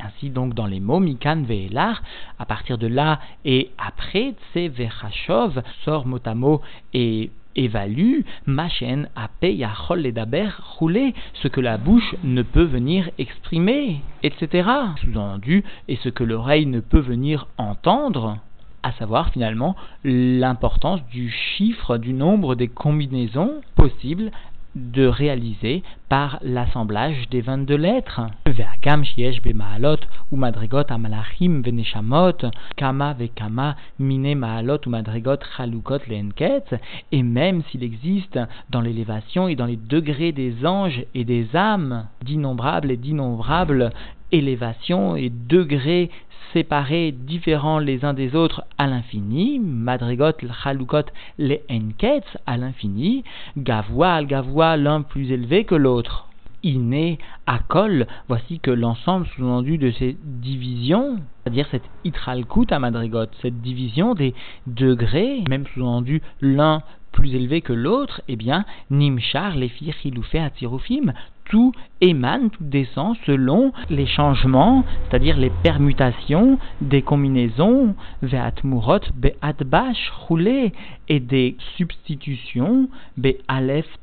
Ainsi 0.00 0.30
donc 0.30 0.54
dans 0.54 0.66
les 0.66 0.80
mots 0.80 0.98
Mikan 0.98 1.42
Ve'elar, 1.42 2.02
à 2.38 2.44
partir 2.44 2.76
de 2.76 2.88
là 2.88 3.20
et 3.44 3.70
après 3.78 4.34
Tse 4.52 4.68
Vechashov 4.70 5.62
sort 5.84 6.06
mot 6.06 6.18
à 6.24 6.34
mot 6.34 6.60
et 6.92 7.30
évalue 7.54 8.20
Machen 8.46 9.08
Ape 9.14 9.44
Yachol 9.44 10.02
Ledaber 10.02 10.48
roulé, 10.78 11.14
ce 11.34 11.48
que 11.48 11.60
la 11.60 11.78
bouche 11.78 12.14
ne 12.24 12.42
peut 12.42 12.64
venir 12.64 13.10
exprimer, 13.18 14.00
etc. 14.22 14.68
Sous-entendu, 15.02 15.64
et 15.88 15.96
ce 15.96 16.08
que 16.08 16.24
l'oreille 16.24 16.66
ne 16.66 16.80
peut 16.80 17.00
venir 17.00 17.46
entendre 17.58 18.38
à 18.82 18.92
savoir 18.92 19.30
finalement 19.30 19.76
l'importance 20.02 21.00
du 21.12 21.30
chiffre, 21.30 21.98
du 21.98 22.12
nombre 22.12 22.56
des 22.56 22.68
combinaisons 22.68 23.60
possibles 23.76 24.32
de 24.74 25.06
réaliser 25.06 25.82
par 26.08 26.38
l'assemblage 26.42 27.28
des 27.30 27.40
22 27.40 27.76
lettres. 27.76 28.20
Ve'akam 28.46 29.04
shiesh 29.04 29.42
bemaalot 29.42 29.98
ou 30.30 30.36
madrigot 30.36 30.84
amalachim 30.88 31.62
veneshamot 31.62 32.46
kama 32.76 33.14
ve'kama 33.14 33.76
mine 33.98 34.34
maalot 34.34 34.80
ou 34.86 34.90
madrigot 34.90 35.38
chalukot 35.56 36.06
leenket 36.08 36.74
et 37.12 37.22
même 37.22 37.62
s'il 37.70 37.82
existe 37.82 38.38
dans 38.70 38.80
l'élévation 38.80 39.48
et 39.48 39.56
dans 39.56 39.66
les 39.66 39.76
degrés 39.76 40.32
des 40.32 40.66
anges 40.66 41.04
et 41.14 41.24
des 41.24 41.54
âmes 41.54 42.06
d'innombrables 42.22 42.90
et 42.90 42.96
d'innombrables 42.96 43.90
élévations 44.32 45.16
et 45.16 45.30
degrés 45.30 46.10
séparés, 46.52 47.12
différents 47.12 47.78
les 47.78 48.04
uns 48.04 48.14
des 48.14 48.34
autres 48.34 48.64
à 48.78 48.86
l'infini, 48.86 49.58
madrigot, 49.58 50.32
chalukot, 50.62 51.04
les 51.38 51.62
enkets 51.70 52.38
à 52.46 52.56
l'infini, 52.56 53.24
gavois, 53.56 54.14
al 54.14 54.26
gavois, 54.26 54.76
l'un 54.76 55.02
plus 55.02 55.30
élevé 55.30 55.64
que 55.64 55.74
l'autre. 55.74 56.28
Iné, 56.64 57.18
akol, 57.46 58.06
voici 58.28 58.60
que 58.60 58.70
l'ensemble 58.70 59.26
sous-entendu 59.34 59.78
de 59.78 59.90
ces 59.90 60.16
divisions, 60.22 61.18
c'est-à-dire 61.42 61.66
cette 61.72 61.88
itralkut 62.04 62.66
à 62.70 62.78
madrigot, 62.78 63.26
cette 63.40 63.60
division 63.60 64.14
des 64.14 64.32
degrés, 64.68 65.42
même 65.48 65.66
sous-entendu 65.74 66.22
l'un 66.40 66.82
plus 67.10 67.34
élevé 67.34 67.60
que 67.60 67.72
l'autre, 67.72 68.22
eh 68.28 68.36
bien, 68.36 68.64
Nimchar, 68.90 69.56
les 69.56 69.68
filles 69.68 69.92
à 70.34 70.44
Atzirufim, 70.44 71.12
tout 71.44 71.72
émane, 72.00 72.50
tout 72.50 72.64
descend 72.64 73.16
selon 73.26 73.72
les 73.90 74.06
changements, 74.06 74.84
c'est-à-dire 75.08 75.36
les 75.36 75.50
permutations 75.62 76.58
des 76.80 77.02
combinaisons, 77.02 77.94
ve'atmurot, 78.22 79.00
be'atbash, 79.14 80.10
roulé, 80.26 80.72
et 81.08 81.20
des 81.20 81.56
substitutions, 81.76 82.88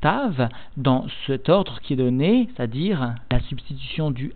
tav, 0.01 0.49
dans 0.77 1.05
cet 1.25 1.49
ordre 1.49 1.79
qui 1.81 1.93
est 1.93 1.97
donné, 1.97 2.49
c'est-à-dire 2.55 3.15
la 3.31 3.39
substitution 3.41 4.11
du 4.11 4.31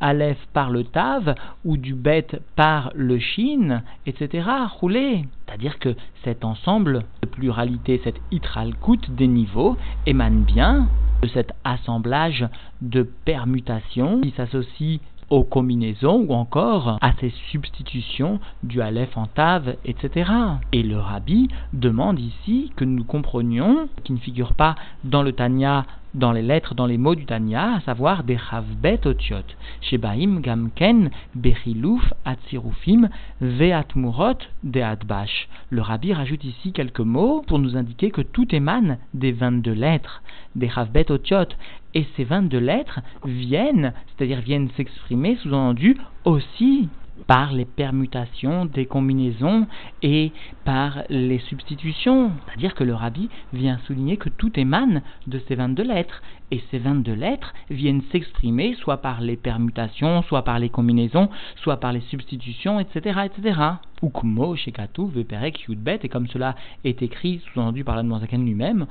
aleph 0.00 0.38
par 0.52 0.70
le 0.70 0.84
tav, 0.84 1.34
ou 1.64 1.76
du 1.76 1.94
bet 1.94 2.26
par 2.54 2.90
le 2.94 3.18
shin, 3.18 3.82
etc., 4.06 4.48
roulé. 4.80 5.24
C'est-à-dire 5.46 5.78
que 5.78 5.94
cet 6.24 6.44
ensemble 6.44 7.04
de 7.22 7.28
pluralité, 7.28 8.00
cette 8.02 8.20
itralkut 8.30 9.10
des 9.10 9.28
niveaux, 9.28 9.76
émane 10.06 10.42
bien 10.42 10.88
de 11.22 11.28
cet 11.28 11.52
assemblage 11.64 12.45
de 12.82 13.02
permutations 13.02 14.20
qui 14.20 14.32
s'associe 14.36 15.00
aux 15.30 15.44
combinaisons 15.44 16.24
ou 16.28 16.32
encore 16.32 16.98
à 17.00 17.12
ces 17.20 17.32
substitutions 17.50 18.38
du 18.62 18.80
Aleph 18.80 19.16
en 19.16 19.26
Tav, 19.26 19.74
etc. 19.84 20.30
Et 20.72 20.82
le 20.82 20.98
Rabbi 20.98 21.48
demande 21.72 22.20
ici 22.20 22.72
que 22.76 22.84
nous 22.84 23.04
comprenions, 23.04 23.88
qui 24.04 24.12
ne 24.12 24.18
figure 24.18 24.54
pas 24.54 24.76
dans 25.04 25.22
le 25.22 25.32
Tanya 25.32 25.84
dans 26.14 26.32
les 26.32 26.42
lettres, 26.42 26.74
dans 26.74 26.86
les 26.86 26.98
mots 26.98 27.14
du 27.14 27.26
Tanya, 27.26 27.76
à 27.76 27.80
savoir 27.80 28.24
Bechavbet 28.24 29.06
Otiot, 29.06 29.44
Shebaim 29.80 30.40
Gamken 30.40 31.10
Bechilouf 31.34 32.12
Atzirufim 32.24 33.08
Veatmurot 33.40 34.38
Deatbash. 34.64 35.48
Le 35.70 35.82
rabbi 35.82 36.12
rajoute 36.12 36.44
ici 36.44 36.72
quelques 36.72 37.00
mots 37.00 37.42
pour 37.46 37.58
nous 37.58 37.76
indiquer 37.76 38.10
que 38.10 38.22
tout 38.22 38.54
émane 38.54 38.98
des 39.14 39.32
22 39.32 39.72
lettres, 39.72 40.22
des 40.54 40.68
Chavbet 40.68 41.10
Otiot, 41.10 41.48
et 41.94 42.06
ces 42.16 42.24
22 42.24 42.58
lettres 42.58 43.00
viennent, 43.24 43.92
c'est-à-dire 44.06 44.40
viennent 44.40 44.68
s'exprimer 44.76 45.36
sous-entendu 45.36 45.96
aussi 46.24 46.88
par 47.26 47.52
les 47.52 47.64
permutations 47.64 48.64
des 48.64 48.86
combinaisons 48.86 49.66
et 50.02 50.32
par 50.64 51.02
les 51.08 51.38
substitutions. 51.38 52.32
C'est-à-dire 52.46 52.74
que 52.74 52.84
le 52.84 52.94
rabbi 52.94 53.28
vient 53.52 53.78
souligner 53.86 54.16
que 54.16 54.28
tout 54.28 54.58
émane 54.58 55.02
de 55.26 55.40
ces 55.48 55.54
22 55.54 55.82
lettres. 55.82 56.22
Et 56.52 56.62
ces 56.70 56.78
22 56.78 57.12
lettres 57.12 57.54
viennent 57.70 58.02
s'exprimer 58.12 58.74
soit 58.74 58.98
par 58.98 59.20
les 59.20 59.36
permutations, 59.36 60.22
soit 60.22 60.42
par 60.42 60.58
les 60.60 60.68
combinaisons, 60.68 61.28
soit 61.56 61.78
par 61.78 61.92
les 61.92 62.02
substitutions, 62.02 62.78
etc. 62.78 63.20
etc. 63.24 63.60
Ukmo, 64.02 64.54
Shekatu, 64.54 65.08
Veperek, 65.08 65.66
Yudbet, 65.68 66.00
et 66.04 66.08
comme 66.08 66.28
cela 66.28 66.54
est 66.84 67.02
écrit, 67.02 67.40
sous-entendu 67.40 67.82
par 67.82 67.96
l'Admozaken 67.96 68.44
lui-même, 68.44 68.86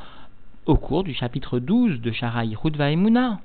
au 0.66 0.76
cours 0.76 1.04
du 1.04 1.14
chapitre 1.14 1.60
12 1.60 2.02
de 2.02 2.12
Shara 2.12 2.44
Yichud 2.44 2.76
Vaimuna 2.76 3.40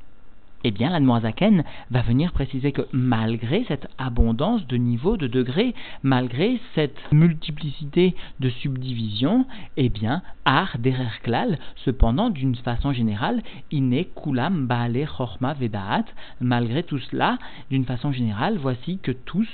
eh 0.65 0.71
bien, 0.71 0.91
l'Admoazaken 0.91 1.65
va 1.91 2.03
venir 2.03 2.33
préciser 2.33 2.73
que 2.73 2.87
malgré 2.93 3.65
cette 3.69 3.89
abondance 3.99 4.67
de 4.67 4.77
niveaux, 4.77 5.17
de 5.17 5.27
degrés, 5.27 5.75
malgré 6.03 6.61
cette 6.75 6.99
multiplicité 7.13 8.15
de 8.41 8.51
subdivisions, 8.51 9.47
eh 9.77 9.89
bien, 9.89 10.23
Ar 10.45 10.77
Dererklal, 10.79 11.59
cependant, 11.85 12.31
d'une 12.31 12.57
façon 12.57 12.93
générale, 12.93 13.43
Ine 13.71 14.05
Kulam 14.21 14.67
Baale 14.67 15.07
Chorma 15.07 15.55
Vedaat, 15.55 16.05
malgré 16.41 16.83
tout 16.83 16.99
cela, 16.99 17.39
d'une 17.71 17.85
façon 17.85 18.13
générale, 18.13 18.59
voici 18.59 18.99
que 19.03 19.13
tous 19.13 19.49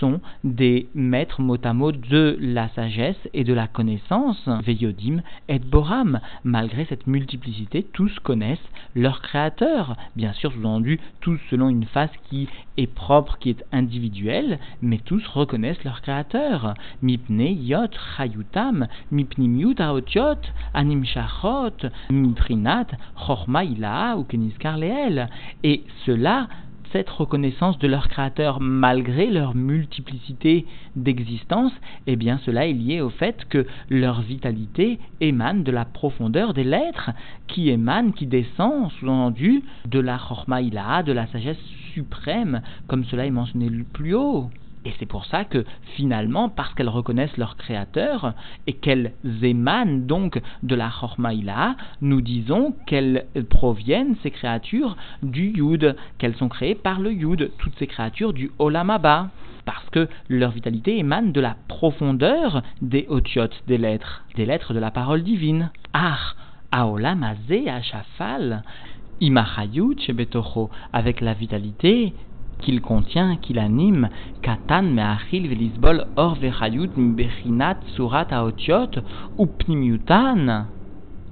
sont 0.00 0.20
des 0.44 0.88
maîtres 0.94 1.40
mot 1.40 1.58
à 1.62 1.72
mot 1.72 1.92
de 1.92 2.36
la 2.40 2.68
sagesse 2.70 3.28
et 3.34 3.44
de 3.44 3.52
la 3.52 3.66
connaissance, 3.66 4.48
Veyodim 4.64 5.22
et 5.48 5.58
Boram. 5.58 6.20
Malgré 6.44 6.84
cette 6.86 7.06
multiplicité, 7.06 7.82
tous 7.92 8.18
connaissent 8.20 8.58
leur 8.94 9.22
créateur. 9.22 9.96
Bien 10.16 10.32
sûr, 10.50 10.60
sous-entendu, 10.60 11.00
tous 11.20 11.38
selon 11.50 11.68
une 11.68 11.84
face 11.84 12.10
qui 12.28 12.48
est 12.76 12.86
propre, 12.86 13.38
qui 13.38 13.50
est 13.50 13.64
individuelle, 13.72 14.58
mais 14.82 14.98
tous 14.98 15.26
reconnaissent 15.26 15.82
leur 15.84 16.02
créateur. 16.02 16.74
Mipne 17.02 17.40
yot 17.40 17.90
chayutam, 18.16 18.86
mipnimiut 19.10 19.80
aotiot, 19.80 20.38
anim 20.74 21.04
shachot, 21.04 21.88
miprinat, 22.10 22.86
chorma 23.16 23.64
ou 24.16 24.24
keniskar. 24.24 24.78
Et 25.64 25.84
cela 26.06 26.48
cette 26.92 27.10
reconnaissance 27.10 27.78
de 27.78 27.88
leur 27.88 28.08
créateur 28.08 28.60
malgré 28.60 29.30
leur 29.30 29.54
multiplicité 29.54 30.66
d'existence, 30.96 31.72
eh 32.06 32.16
bien 32.16 32.38
cela 32.44 32.66
est 32.66 32.72
lié 32.72 33.00
au 33.00 33.10
fait 33.10 33.44
que 33.48 33.66
leur 33.90 34.20
vitalité 34.22 34.98
émane 35.20 35.64
de 35.64 35.72
la 35.72 35.84
profondeur 35.84 36.54
des 36.54 36.64
lettres, 36.64 37.10
qui 37.46 37.68
émane, 37.70 38.12
qui 38.12 38.26
descend, 38.26 38.90
sous-entendu, 38.92 39.62
de 39.86 40.00
la 40.00 40.18
Chormaïla, 40.18 41.02
de 41.02 41.12
la 41.12 41.26
sagesse 41.26 41.58
suprême, 41.94 42.62
comme 42.86 43.04
cela 43.04 43.26
est 43.26 43.30
mentionné 43.30 43.70
plus 43.92 44.14
haut. 44.14 44.50
Et 44.88 44.94
c'est 44.98 45.06
pour 45.06 45.26
ça 45.26 45.44
que 45.44 45.66
finalement, 45.96 46.48
parce 46.48 46.72
qu'elles 46.72 46.88
reconnaissent 46.88 47.36
leur 47.36 47.58
créateur 47.58 48.32
et 48.66 48.72
qu'elles 48.72 49.12
émanent 49.42 49.98
donc 49.98 50.40
de 50.62 50.74
la 50.74 50.88
Chormaïla, 50.88 51.76
nous 52.00 52.22
disons 52.22 52.74
qu'elles 52.86 53.26
proviennent, 53.50 54.16
ces 54.22 54.30
créatures, 54.30 54.96
du 55.22 55.50
Yud, 55.50 55.94
qu'elles 56.16 56.36
sont 56.36 56.48
créées 56.48 56.74
par 56.74 57.00
le 57.00 57.12
Yud, 57.12 57.50
toutes 57.58 57.78
ces 57.78 57.86
créatures 57.86 58.32
du 58.32 58.50
Olamaba. 58.58 59.28
Parce 59.66 59.90
que 59.90 60.08
leur 60.30 60.52
vitalité 60.52 60.96
émane 60.96 61.32
de 61.32 61.42
la 61.42 61.54
profondeur 61.68 62.62
des 62.80 63.04
Otiot, 63.10 63.50
des 63.66 63.76
lettres, 63.76 64.24
des 64.36 64.46
lettres 64.46 64.72
de 64.72 64.78
la 64.78 64.90
parole 64.90 65.22
divine. 65.22 65.70
Ah, 65.92 66.16
Aolamazé, 66.72 67.68
Achafal, 67.68 68.62
Imachayut, 69.20 70.00
Shebetocho, 70.00 70.70
avec 70.94 71.20
la 71.20 71.34
vitalité 71.34 72.14
qu'il 72.60 72.80
contient, 72.80 73.36
qu'il 73.36 73.58
anime, 73.58 74.08
katan 74.42 74.82
me'achil 74.82 75.48
velisbol 75.48 76.06
or 76.16 76.34
vechayut 76.36 76.90
bechinat 76.96 77.80
surat 77.94 78.28
aotiot 78.30 79.00
ou 79.38 79.46
pnimiutan. 79.46 80.66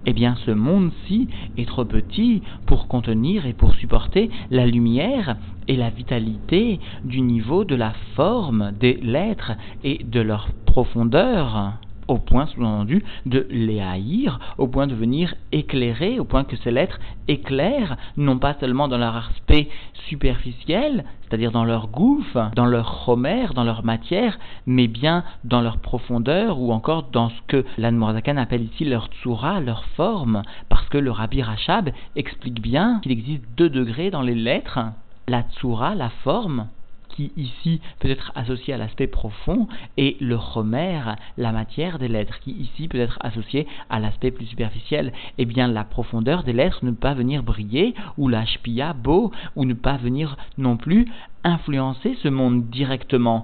Eh 0.09 0.13
bien, 0.13 0.37
ce 0.47 0.53
monde-ci 0.53 1.29
est 1.59 1.67
trop 1.67 1.85
petit 1.85 2.43
pour 2.65 2.87
contenir 2.87 3.45
et 3.45 3.53
pour 3.53 3.75
supporter 3.75 4.31
la 4.51 4.65
lumière 4.65 5.37
et 5.67 5.77
la 5.77 5.91
vitalité 5.91 6.79
du 7.05 7.23
niveau 7.23 7.65
de 7.65 7.75
la 7.75 7.93
forme 8.15 8.73
des 8.79 8.95
lettres 9.03 9.53
et 9.83 10.05
de 10.05 10.21
leur 10.21 10.49
profondeur 10.65 11.81
au 12.09 12.19
point, 12.19 12.47
sous-entendu, 12.47 13.05
de 13.27 13.47
les 13.51 13.81
haïr, 13.81 14.39
au 14.59 14.69
point 14.69 14.87
de 14.87 14.95
venir 14.95 15.35
éclairer, 15.53 16.19
au 16.19 16.25
point 16.25 16.45
que 16.45 16.57
ces 16.57 16.71
lettres 16.71 16.99
éclairent, 17.29 17.97
non 18.17 18.39
pas 18.39 18.55
seulement 18.61 18.89
dans 18.89 18.99
leur 18.99 19.17
aspect 19.17 19.69
superficiel, 20.09 21.05
c'est-à-dire 21.23 21.51
dans 21.51 21.65
leur 21.65 21.89
gouffre, 21.89 22.51
dans 22.55 22.67
leur 22.67 23.05
chomère, 23.05 23.55
dans 23.55 23.65
leur 23.65 23.85
matière, 23.85 24.39
mais 24.67 24.87
bien 24.87 25.25
dans 25.45 25.61
leur 25.61 25.79
profondeur, 25.79 26.61
ou 26.61 26.73
encore 26.73 27.05
dans 27.11 27.31
ce 27.31 27.41
que 27.49 27.65
l'Anne 27.79 28.03
appelle 28.39 28.63
ici 28.63 28.85
leur 28.85 29.09
tsura, 29.09 29.61
leur 29.61 29.85
forme, 29.97 30.43
parce 30.69 30.89
que 30.89 30.99
le 30.99 31.11
Rabbi 31.11 31.43
Rachab 31.43 31.91
explique 32.15 32.61
bien 32.61 33.01
qu'il 33.03 33.13
existe 33.13 33.45
deux 33.57 33.71
degrés 33.71 34.11
dans 34.11 34.23
les 34.23 34.35
lettres, 34.35 34.81
la 35.29 35.43
tsura, 35.43 35.95
la 35.95 36.11
forme, 36.23 36.69
qui 37.17 37.33
ici 37.37 37.81
peut 37.99 38.11
être 38.11 38.31
associé 38.35 38.75
à 38.75 38.77
l'aspect 38.77 39.07
profond, 39.07 39.67
et 39.97 40.17
le 40.21 40.39
chomer, 40.39 41.01
la 41.39 41.51
matière 41.51 41.99
des 41.99 42.09
lettres, 42.09 42.39
qui 42.41 42.53
ici 42.53 42.89
peut 42.89 43.01
être 43.01 43.19
associé 43.23 43.67
à 43.89 43.99
l'aspect 43.99 44.31
plus 44.31 44.47
superficiel. 44.47 45.13
Eh 45.39 45.47
bien, 45.47 45.67
la 45.67 45.85
profondeur 45.85 46.45
des 46.45 46.53
lettres 46.53 46.85
ne 46.85 46.91
peut 46.91 46.97
pas 46.97 47.15
venir 47.15 47.43
briller, 47.43 47.95
ou 48.19 48.29
la 48.29 48.45
shpia 48.45 48.93
beau, 48.93 49.33
ou 49.57 49.65
ne 49.65 49.75
pas 49.75 49.97
venir 49.97 50.37
non 50.59 50.77
plus 50.77 51.07
influencer 51.43 52.17
ce 52.23 52.29
monde 52.29 52.69
directement. 52.69 53.43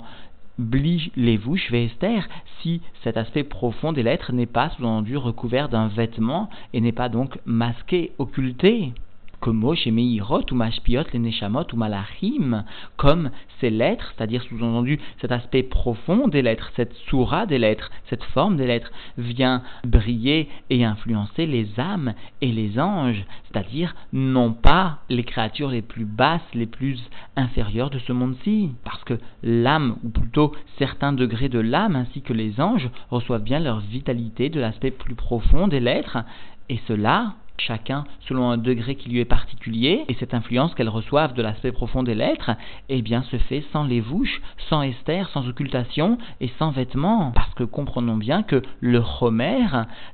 Blige 0.58 1.10
les 1.16 1.38
vouches 1.38 1.72
Esther 1.72 2.28
si 2.60 2.82
cet 3.02 3.16
aspect 3.16 3.42
profond 3.42 3.92
des 3.92 4.02
lettres 4.02 4.32
n'est 4.32 4.46
pas 4.46 4.68
sous-entendu 4.70 5.16
recouvert 5.16 5.70
d'un 5.70 5.88
vêtement 5.88 6.50
et 6.74 6.80
n'est 6.82 6.92
pas 6.92 7.08
donc 7.08 7.38
masqué, 7.46 8.12
occulté. 8.18 8.92
Ou 9.46 10.54
Mashpiot, 10.54 11.04
les 11.12 11.18
Neshamot 11.18 11.64
ou 11.72 11.76
Malachim, 11.76 12.64
comme 12.96 13.30
ces 13.60 13.70
lettres, 13.70 14.12
c'est-à-dire 14.16 14.42
sous-entendu 14.42 15.00
cet 15.20 15.32
aspect 15.32 15.62
profond 15.62 16.28
des 16.28 16.42
lettres, 16.42 16.70
cette 16.76 16.94
soura 17.08 17.46
des 17.46 17.58
lettres, 17.58 17.90
cette 18.08 18.24
forme 18.24 18.56
des 18.56 18.66
lettres, 18.66 18.90
vient 19.18 19.62
briller 19.84 20.48
et 20.70 20.84
influencer 20.84 21.46
les 21.46 21.68
âmes 21.78 22.14
et 22.40 22.52
les 22.52 22.78
anges, 22.78 23.24
c'est-à-dire 23.44 23.94
non 24.12 24.52
pas 24.52 24.98
les 25.08 25.24
créatures 25.24 25.70
les 25.70 25.82
plus 25.82 26.04
basses, 26.04 26.40
les 26.54 26.66
plus 26.66 26.98
inférieures 27.36 27.90
de 27.90 27.98
ce 27.98 28.12
monde-ci, 28.12 28.70
parce 28.84 29.02
que 29.04 29.18
l'âme, 29.42 29.96
ou 30.04 30.08
plutôt 30.08 30.52
certains 30.78 31.12
degrés 31.12 31.48
de 31.48 31.60
l'âme 31.60 31.96
ainsi 31.96 32.22
que 32.22 32.32
les 32.32 32.60
anges, 32.60 32.90
reçoivent 33.10 33.42
bien 33.42 33.60
leur 33.60 33.80
vitalité 33.80 34.48
de 34.48 34.60
l'aspect 34.60 34.90
plus 34.90 35.14
profond 35.14 35.68
des 35.68 35.80
lettres, 35.80 36.18
et 36.68 36.80
cela 36.86 37.34
chacun 37.58 38.04
selon 38.28 38.50
un 38.50 38.58
degré 38.58 38.96
qui 38.96 39.08
lui 39.08 39.20
est 39.20 39.24
particulier, 39.24 40.04
et 40.08 40.14
cette 40.14 40.34
influence 40.34 40.74
qu'elles 40.74 40.88
reçoivent 40.88 41.34
de 41.34 41.42
l'aspect 41.42 41.72
profond 41.72 42.02
des 42.02 42.14
lettres, 42.14 42.52
eh 42.88 43.02
bien 43.02 43.22
se 43.22 43.36
fait 43.36 43.64
sans 43.72 43.84
les 43.84 44.00
vouches, 44.00 44.40
sans 44.68 44.82
esther, 44.82 45.28
sans 45.30 45.48
occultation 45.48 46.18
et 46.40 46.50
sans 46.58 46.70
vêtements. 46.70 47.32
Parce 47.34 47.54
que 47.54 47.64
comprenons 47.64 48.16
bien 48.16 48.42
que 48.42 48.62
le 48.80 49.02
Homer, 49.20 49.66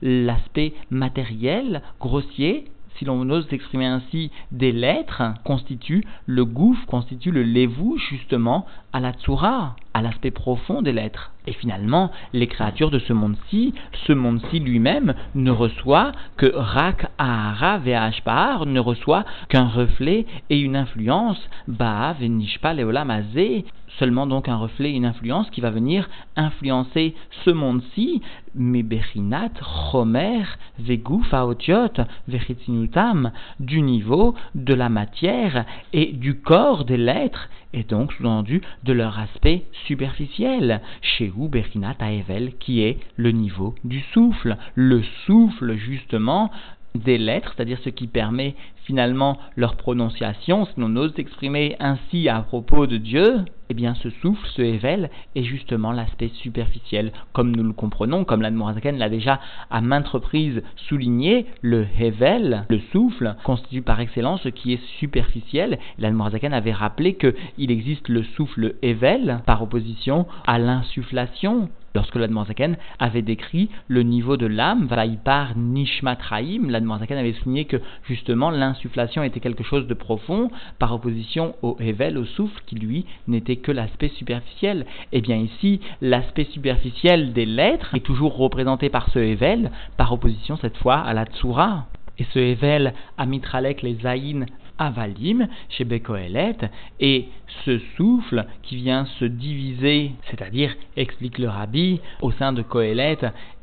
l'aspect 0.02 0.74
matériel, 0.90 1.82
grossier, 2.00 2.66
si 2.98 3.04
l'on 3.04 3.28
ose 3.30 3.46
s'exprimer 3.48 3.86
ainsi, 3.86 4.30
des 4.50 4.72
lettres 4.72 5.22
constitue 5.44 6.04
le 6.26 6.44
gouffre, 6.44 6.86
constitue 6.86 7.30
le 7.30 7.42
lévou 7.42 7.96
justement 8.10 8.66
à 8.92 9.00
la 9.00 9.12
tsura, 9.12 9.76
à 9.94 10.02
l'aspect 10.02 10.30
profond 10.30 10.82
des 10.82 10.92
lettres. 10.92 11.32
Et 11.46 11.52
finalement, 11.52 12.10
les 12.32 12.46
créatures 12.46 12.90
de 12.90 12.98
ce 12.98 13.12
monde-ci, 13.12 13.74
ce 14.06 14.12
monde-ci 14.12 14.60
lui-même, 14.60 15.14
ne 15.34 15.50
reçoit 15.50 16.12
que 16.36 16.50
Rak 16.54 17.06
Ahara 17.18 17.78
Ve'ashpahar, 17.78 18.66
ne 18.66 18.80
reçoit 18.80 19.24
qu'un 19.48 19.68
reflet 19.68 20.26
et 20.50 20.58
une 20.58 20.76
influence, 20.76 21.40
Ba'av 21.68 22.22
Nishpa 22.22 22.74
Leolamazé, 22.74 23.64
seulement 23.98 24.26
donc 24.26 24.48
un 24.48 24.56
reflet, 24.56 24.92
une 24.92 25.04
influence 25.04 25.50
qui 25.50 25.60
va 25.60 25.70
venir 25.70 26.08
influencer 26.36 27.14
ce 27.44 27.50
monde-ci, 27.50 28.22
mais 28.54 28.82
Bechinat, 28.82 29.50
Chomer, 29.90 30.42
Vegu, 30.78 31.22
Faotiot, 31.24 32.04
Vechitzinutam, 32.28 33.32
du 33.60 33.82
niveau 33.82 34.34
de 34.54 34.74
la 34.74 34.88
matière 34.88 35.64
et 35.92 36.12
du 36.12 36.40
corps 36.40 36.84
des 36.84 36.96
lettres, 36.96 37.48
et 37.72 37.82
donc 37.82 38.12
sous-entendu 38.12 38.62
de 38.84 38.92
leur 38.92 39.18
aspect 39.18 39.64
superficiel, 39.86 40.80
chez 41.02 41.32
Bechinat 41.34 41.96
Aevel, 42.00 42.54
qui 42.58 42.82
est 42.82 42.98
le 43.16 43.32
niveau 43.32 43.74
du 43.84 44.00
souffle, 44.12 44.56
le 44.74 45.02
souffle 45.26 45.76
justement 45.76 46.50
des 46.94 47.18
lettres, 47.18 47.52
c'est-à-dire 47.54 47.78
ce 47.84 47.90
qui 47.90 48.06
permet 48.06 48.54
finalement 48.84 49.38
leur 49.56 49.76
prononciation, 49.76 50.66
si 50.66 50.72
l'on 50.78 50.96
ose 50.96 51.14
s'exprimer 51.14 51.76
ainsi 51.78 52.28
à 52.28 52.40
propos 52.40 52.86
de 52.86 52.96
Dieu, 52.96 53.44
eh 53.70 53.74
bien 53.74 53.94
ce 53.94 54.10
souffle, 54.10 54.46
ce 54.54 54.62
Hevel, 54.62 55.10
est 55.34 55.42
justement 55.42 55.92
l'aspect 55.92 56.30
superficiel. 56.42 57.12
Comme 57.32 57.54
nous 57.54 57.62
le 57.62 57.72
comprenons, 57.72 58.24
comme 58.24 58.42
l'Admorazaken 58.42 58.98
l'a 58.98 59.08
déjà 59.08 59.40
à 59.70 59.80
maintes 59.80 60.08
reprises 60.08 60.62
souligné, 60.76 61.46
le 61.62 61.86
Hevel, 61.98 62.64
le 62.68 62.80
souffle, 62.92 63.36
constitue 63.44 63.82
par 63.82 64.00
excellence 64.00 64.42
ce 64.42 64.48
qui 64.48 64.72
est 64.72 64.82
superficiel. 64.98 65.78
L'Admorazaken 65.98 66.52
avait 66.52 66.72
rappelé 66.72 67.14
qu'il 67.14 67.70
existe 67.70 68.08
le 68.08 68.22
souffle 68.22 68.74
Hevel 68.82 69.40
par 69.46 69.62
opposition 69.62 70.26
à 70.46 70.58
l'insufflation, 70.58 71.68
lorsque 71.94 72.16
l'Admorazaken 72.16 72.76
avait 72.98 73.22
décrit 73.22 73.70
le 73.88 74.02
niveau 74.02 74.36
de 74.36 74.46
l'âme, 74.46 74.86
Valaïpar 74.86 75.56
Nishmatraim, 75.56 76.68
l'Admorazaken 76.68 77.18
avait 77.18 77.32
souligné 77.32 77.64
que 77.64 77.78
justement 78.04 78.50
l'insufflation 78.50 79.22
était 79.22 79.40
quelque 79.40 79.64
chose 79.64 79.86
de 79.86 79.94
profond 79.94 80.50
par 80.78 80.94
opposition 80.94 81.54
au 81.62 81.76
Hevel, 81.80 82.18
au 82.18 82.24
souffle, 82.24 82.62
qui 82.66 82.76
lui 82.76 83.04
n'était 83.26 83.56
que 83.58 83.72
l'aspect 83.72 84.08
superficiel. 84.08 84.86
Eh 85.12 85.20
bien 85.20 85.36
ici, 85.36 85.80
l'aspect 86.00 86.44
superficiel 86.44 87.32
des 87.32 87.46
lettres 87.46 87.94
est 87.94 88.04
toujours 88.04 88.36
représenté 88.36 88.88
par 88.88 89.10
ce 89.10 89.18
Hevel, 89.18 89.70
par 89.96 90.12
opposition 90.12 90.56
cette 90.56 90.76
fois 90.78 90.98
à 90.98 91.14
la 91.14 91.24
Tsura. 91.24 91.86
Et 92.18 92.26
ce 92.32 92.38
Hevel, 92.38 92.94
Amitralek 93.16 93.82
les 93.82 93.94
Zaïn 93.96 94.46
avalim 94.78 95.48
chez 95.68 95.84
Bekoelet, 95.84 96.56
et 97.00 97.28
ce 97.64 97.78
souffle 97.96 98.46
qui 98.62 98.76
vient 98.76 99.06
se 99.18 99.24
diviser, 99.24 100.12
c'est-à-dire, 100.30 100.74
explique 100.96 101.38
le 101.38 101.48
rabbi, 101.48 102.00
au 102.22 102.30
sein 102.32 102.52
de 102.52 102.62
Kohelet, 102.62 103.18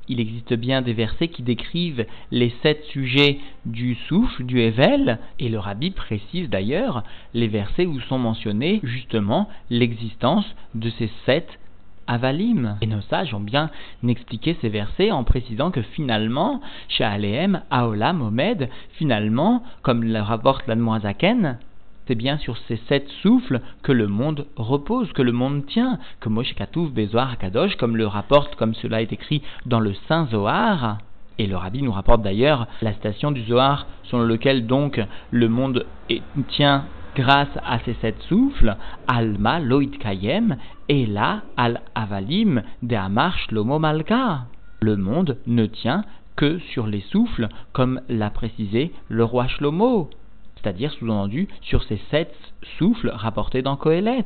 il 0.07 0.19
existe 0.19 0.53
bien 0.53 0.81
des 0.81 0.93
versets 0.93 1.27
qui 1.27 1.43
décrivent 1.43 2.05
les 2.31 2.53
sept 2.61 2.83
sujets 2.85 3.39
du 3.65 3.95
souffle, 3.95 4.45
du 4.45 4.59
Evel, 4.59 5.19
et 5.39 5.49
le 5.49 5.59
rabbi 5.59 5.91
précise 5.91 6.49
d'ailleurs 6.49 7.03
les 7.33 7.47
versets 7.47 7.85
où 7.85 7.99
sont 8.01 8.19
mentionnés 8.19 8.79
justement 8.83 9.49
l'existence 9.69 10.45
de 10.75 10.89
ces 10.91 11.09
sept 11.25 11.47
Avalim. 12.07 12.77
Et 12.81 12.87
nos 12.87 13.01
sages 13.01 13.33
ont 13.33 13.39
bien 13.39 13.71
expliqué 14.07 14.55
ces 14.61 14.69
versets 14.69 15.11
en 15.11 15.23
précisant 15.23 15.71
que 15.71 15.81
finalement, 15.81 16.61
chez 16.87 17.03
Aleem, 17.03 17.61
Aolam, 17.71 18.21
Omed, 18.21 18.69
finalement, 18.93 19.63
comme 19.81 20.03
le 20.03 20.19
rapporte 20.19 20.67
l'Admoazaken, 20.67 21.57
c'est 22.07 22.15
bien 22.15 22.37
sur 22.37 22.57
ces 22.67 22.77
sept 22.87 23.07
souffles 23.21 23.61
que 23.83 23.91
le 23.91 24.07
monde 24.07 24.45
repose, 24.55 25.11
que 25.13 25.21
le 25.21 25.31
monde 25.31 25.65
tient, 25.65 25.99
que 26.19 26.29
Moshe 26.29 26.53
Katouf, 26.55 26.91
Bezoar, 26.91 27.37
Kadosh, 27.37 27.75
comme 27.75 27.97
le 27.97 28.07
rapporte, 28.07 28.55
comme 28.55 28.75
cela 28.75 29.01
est 29.01 29.13
écrit 29.13 29.41
dans 29.65 29.79
le 29.79 29.93
Saint 30.07 30.27
Zohar, 30.27 30.99
et 31.37 31.47
le 31.47 31.57
rabbi 31.57 31.81
nous 31.81 31.91
rapporte 31.91 32.21
d'ailleurs 32.21 32.67
la 32.81 32.93
station 32.93 33.31
du 33.31 33.43
Zohar 33.43 33.87
selon 34.03 34.23
lequel 34.23 34.67
donc 34.67 35.01
le 35.31 35.49
monde 35.49 35.85
tient 36.49 36.85
grâce 37.15 37.49
à 37.65 37.79
ces 37.79 37.93
sept 37.95 38.21
souffles, 38.23 38.75
Alma 39.07 39.59
Loïd 39.59 39.97
Kayem, 39.97 40.57
et 40.89 41.05
là, 41.05 41.41
Al 41.57 41.81
Avalim 41.95 42.61
de 42.83 42.95
Shlomo 43.45 43.79
Malka. 43.79 44.41
Le 44.81 44.97
monde 44.97 45.37
ne 45.47 45.65
tient 45.65 46.03
que 46.35 46.59
sur 46.59 46.87
les 46.87 47.01
souffles, 47.01 47.47
comme 47.71 48.01
l'a 48.09 48.29
précisé 48.29 48.91
le 49.07 49.23
roi 49.23 49.47
Shlomo, 49.47 50.09
c'est-à-dire 50.65 50.91
sous-entendu 50.93 51.47
sur 51.61 51.83
ces 51.83 51.99
sept 52.09 52.33
souffles 52.79 53.11
rapportés 53.13 53.61
dans 53.61 53.75
Kohelet. 53.75 54.25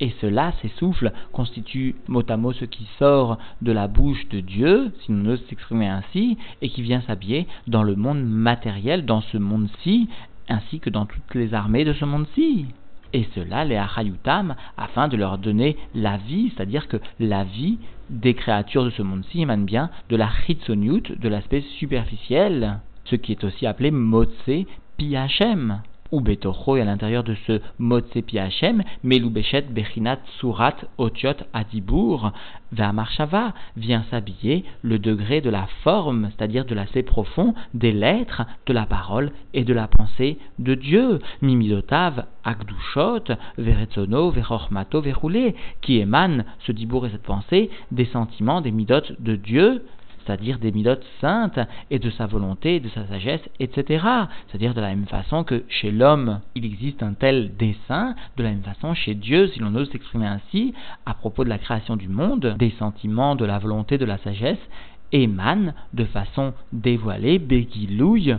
Et 0.00 0.12
cela, 0.20 0.52
ces 0.60 0.68
souffles, 0.76 1.12
constituent 1.32 1.94
mot 2.08 2.22
à 2.28 2.36
mot 2.36 2.52
ce 2.52 2.64
qui 2.64 2.86
sort 2.98 3.38
de 3.62 3.70
la 3.70 3.86
bouche 3.86 4.28
de 4.30 4.40
Dieu, 4.40 4.92
si 5.00 5.12
nous 5.12 5.30
ose 5.30 5.44
s'exprimer 5.48 5.86
ainsi, 5.86 6.36
et 6.60 6.68
qui 6.68 6.82
vient 6.82 7.00
s'habiller 7.02 7.46
dans 7.68 7.84
le 7.84 7.94
monde 7.94 8.24
matériel, 8.24 9.06
dans 9.06 9.20
ce 9.20 9.38
monde-ci, 9.38 10.08
ainsi 10.48 10.80
que 10.80 10.90
dans 10.90 11.06
toutes 11.06 11.34
les 11.34 11.54
armées 11.54 11.84
de 11.84 11.92
ce 11.92 12.04
monde-ci. 12.04 12.66
Et 13.14 13.28
cela, 13.36 13.64
les 13.64 13.76
Achayutam, 13.76 14.56
afin 14.76 15.06
de 15.06 15.16
leur 15.16 15.38
donner 15.38 15.76
la 15.94 16.16
vie, 16.16 16.52
c'est-à-dire 16.54 16.88
que 16.88 16.96
la 17.20 17.44
vie 17.44 17.78
des 18.10 18.34
créatures 18.34 18.84
de 18.84 18.90
ce 18.90 19.02
monde-ci 19.02 19.42
émane 19.42 19.64
bien 19.64 19.88
de 20.10 20.16
la 20.16 20.28
Chitsoniut, 20.28 21.02
de 21.16 21.28
l'aspect 21.28 21.62
superficiel, 21.78 22.80
ce 23.04 23.14
qui 23.14 23.30
est 23.30 23.44
aussi 23.44 23.66
appelé 23.66 23.92
Motse 23.92 24.50
Piachem 24.96 25.80
ou 26.14 26.20
Betocho, 26.20 26.76
et 26.76 26.80
à 26.80 26.84
l'intérieur 26.84 27.24
de 27.24 27.34
ce 27.46 27.60
Motse 27.80 28.22
Piachem, 28.24 28.84
Meloubechet 29.02 29.62
Bechinat 29.62 30.20
Surat 30.38 30.76
Otiot 30.96 31.34
Adibur, 31.52 32.32
Marshava 32.72 33.52
vient 33.76 34.04
s'habiller 34.10 34.64
le 34.82 35.00
degré 35.00 35.40
de 35.40 35.50
la 35.50 35.66
forme, 35.82 36.30
c'est-à-dire 36.30 36.64
de 36.64 36.74
l'aspect 36.74 37.02
profond 37.02 37.54
des 37.74 37.90
lettres, 37.90 38.42
de 38.66 38.72
la 38.72 38.86
parole 38.86 39.32
et 39.54 39.64
de 39.64 39.74
la 39.74 39.88
pensée 39.88 40.38
de 40.60 40.74
Dieu. 40.74 41.18
Mimidotav, 41.42 42.26
Akdushot, 42.44 43.34
Veretzono, 43.58 44.30
Verochmato, 44.30 45.00
Verroulé, 45.00 45.56
qui 45.80 45.98
émane 45.98 46.44
ce 46.60 46.70
dibour 46.70 47.06
et 47.06 47.10
cette 47.10 47.22
pensée 47.22 47.70
des 47.90 48.06
sentiments, 48.06 48.60
des 48.60 48.70
midotes 48.70 49.20
de 49.20 49.34
Dieu, 49.34 49.82
c'est-à-dire 50.24 50.58
des 50.58 50.72
milotes 50.72 51.04
saintes, 51.20 51.58
et 51.90 51.98
de 51.98 52.10
sa 52.10 52.26
volonté, 52.26 52.80
de 52.80 52.88
sa 52.88 53.06
sagesse, 53.06 53.42
etc. 53.60 54.04
C'est-à-dire 54.48 54.74
de 54.74 54.80
la 54.80 54.88
même 54.88 55.06
façon 55.06 55.44
que 55.44 55.64
chez 55.68 55.90
l'homme, 55.90 56.40
il 56.54 56.64
existe 56.64 57.02
un 57.02 57.14
tel 57.14 57.56
dessein, 57.56 58.14
de 58.36 58.42
la 58.42 58.50
même 58.50 58.62
façon 58.62 58.94
chez 58.94 59.14
Dieu, 59.14 59.48
si 59.48 59.60
l'on 59.60 59.74
ose 59.74 59.90
s'exprimer 59.90 60.26
ainsi, 60.26 60.74
à 61.06 61.14
propos 61.14 61.44
de 61.44 61.48
la 61.48 61.58
création 61.58 61.96
du 61.96 62.08
monde, 62.08 62.56
des 62.58 62.74
sentiments, 62.78 63.36
de 63.36 63.44
la 63.44 63.58
volonté, 63.58 63.98
de 63.98 64.04
la 64.04 64.18
sagesse, 64.18 64.58
émanent 65.12 65.72
de 65.92 66.04
façon 66.04 66.54
dévoilée, 66.72 67.38
béguilouille, 67.38 68.36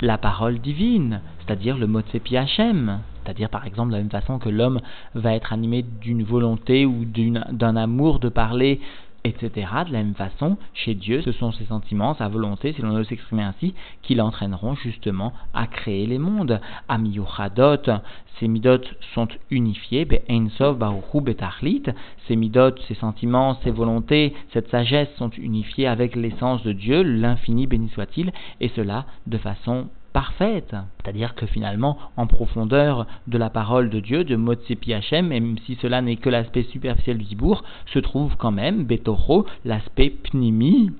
la 0.00 0.16
parole 0.16 0.60
divine, 0.60 1.20
c'est-à-dire 1.40 1.76
le 1.76 1.86
mot 1.86 2.00
de 2.00 2.36
Hachem. 2.36 3.00
C'est-à-dire, 3.24 3.50
par 3.50 3.66
exemple, 3.66 3.90
de 3.90 3.96
la 3.96 4.02
même 4.02 4.10
façon 4.10 4.38
que 4.38 4.48
l'homme 4.48 4.80
va 5.14 5.34
être 5.34 5.52
animé 5.52 5.84
d'une 6.00 6.22
volonté 6.22 6.86
ou 6.86 7.04
d'un 7.04 7.76
amour 7.76 8.20
de 8.20 8.28
parler 8.28 8.80
etc. 9.28 9.68
De 9.86 9.92
la 9.92 10.02
même 10.02 10.14
façon, 10.14 10.56
chez 10.74 10.94
Dieu, 10.94 11.22
ce 11.22 11.32
sont 11.32 11.52
ses 11.52 11.64
sentiments, 11.66 12.14
sa 12.14 12.28
volonté, 12.28 12.72
si 12.72 12.82
l'on 12.82 12.94
veut 12.94 13.04
s'exprimer 13.04 13.42
ainsi, 13.42 13.74
qui 14.02 14.14
l'entraîneront 14.14 14.74
justement 14.74 15.32
à 15.54 15.66
créer 15.66 16.06
les 16.06 16.18
mondes. 16.18 16.60
Amiyuchadot, 16.88 18.00
ces 18.38 18.48
midot 18.48 18.80
sont 19.14 19.28
unifiés, 19.50 20.04
Be'ensov 20.04 20.78
Baruchu 20.78 21.20
Betachlit, 21.20 21.84
ces 22.26 22.36
midot, 22.36 22.76
ces 22.86 22.94
sentiments, 22.94 23.58
ces 23.64 23.70
volontés, 23.70 24.34
cette 24.52 24.70
sagesse 24.70 25.08
sont 25.16 25.30
unifiés 25.30 25.86
avec 25.86 26.16
l'essence 26.16 26.62
de 26.62 26.72
Dieu, 26.72 27.02
l'infini 27.02 27.66
béni 27.66 27.88
soit-il, 27.88 28.32
et 28.60 28.68
cela 28.68 29.06
de 29.26 29.38
façon 29.38 29.88
parfaite. 30.18 30.74
C'est-à-dire 30.96 31.36
que 31.36 31.46
finalement, 31.46 31.96
en 32.16 32.26
profondeur 32.26 33.06
de 33.28 33.38
la 33.38 33.50
parole 33.50 33.88
de 33.88 34.00
Dieu, 34.00 34.24
de 34.24 34.34
Motsepi 34.34 34.92
Hachem, 34.92 35.28
même 35.28 35.58
si 35.64 35.76
cela 35.80 36.02
n'est 36.02 36.16
que 36.16 36.28
l'aspect 36.28 36.64
superficiel 36.64 37.18
du 37.18 37.24
Dibour, 37.24 37.62
se 37.86 38.00
trouve 38.00 38.34
quand 38.36 38.50
même, 38.50 38.82
Betoro, 38.84 39.46
l'aspect 39.64 40.10
Pnimi, 40.10 40.90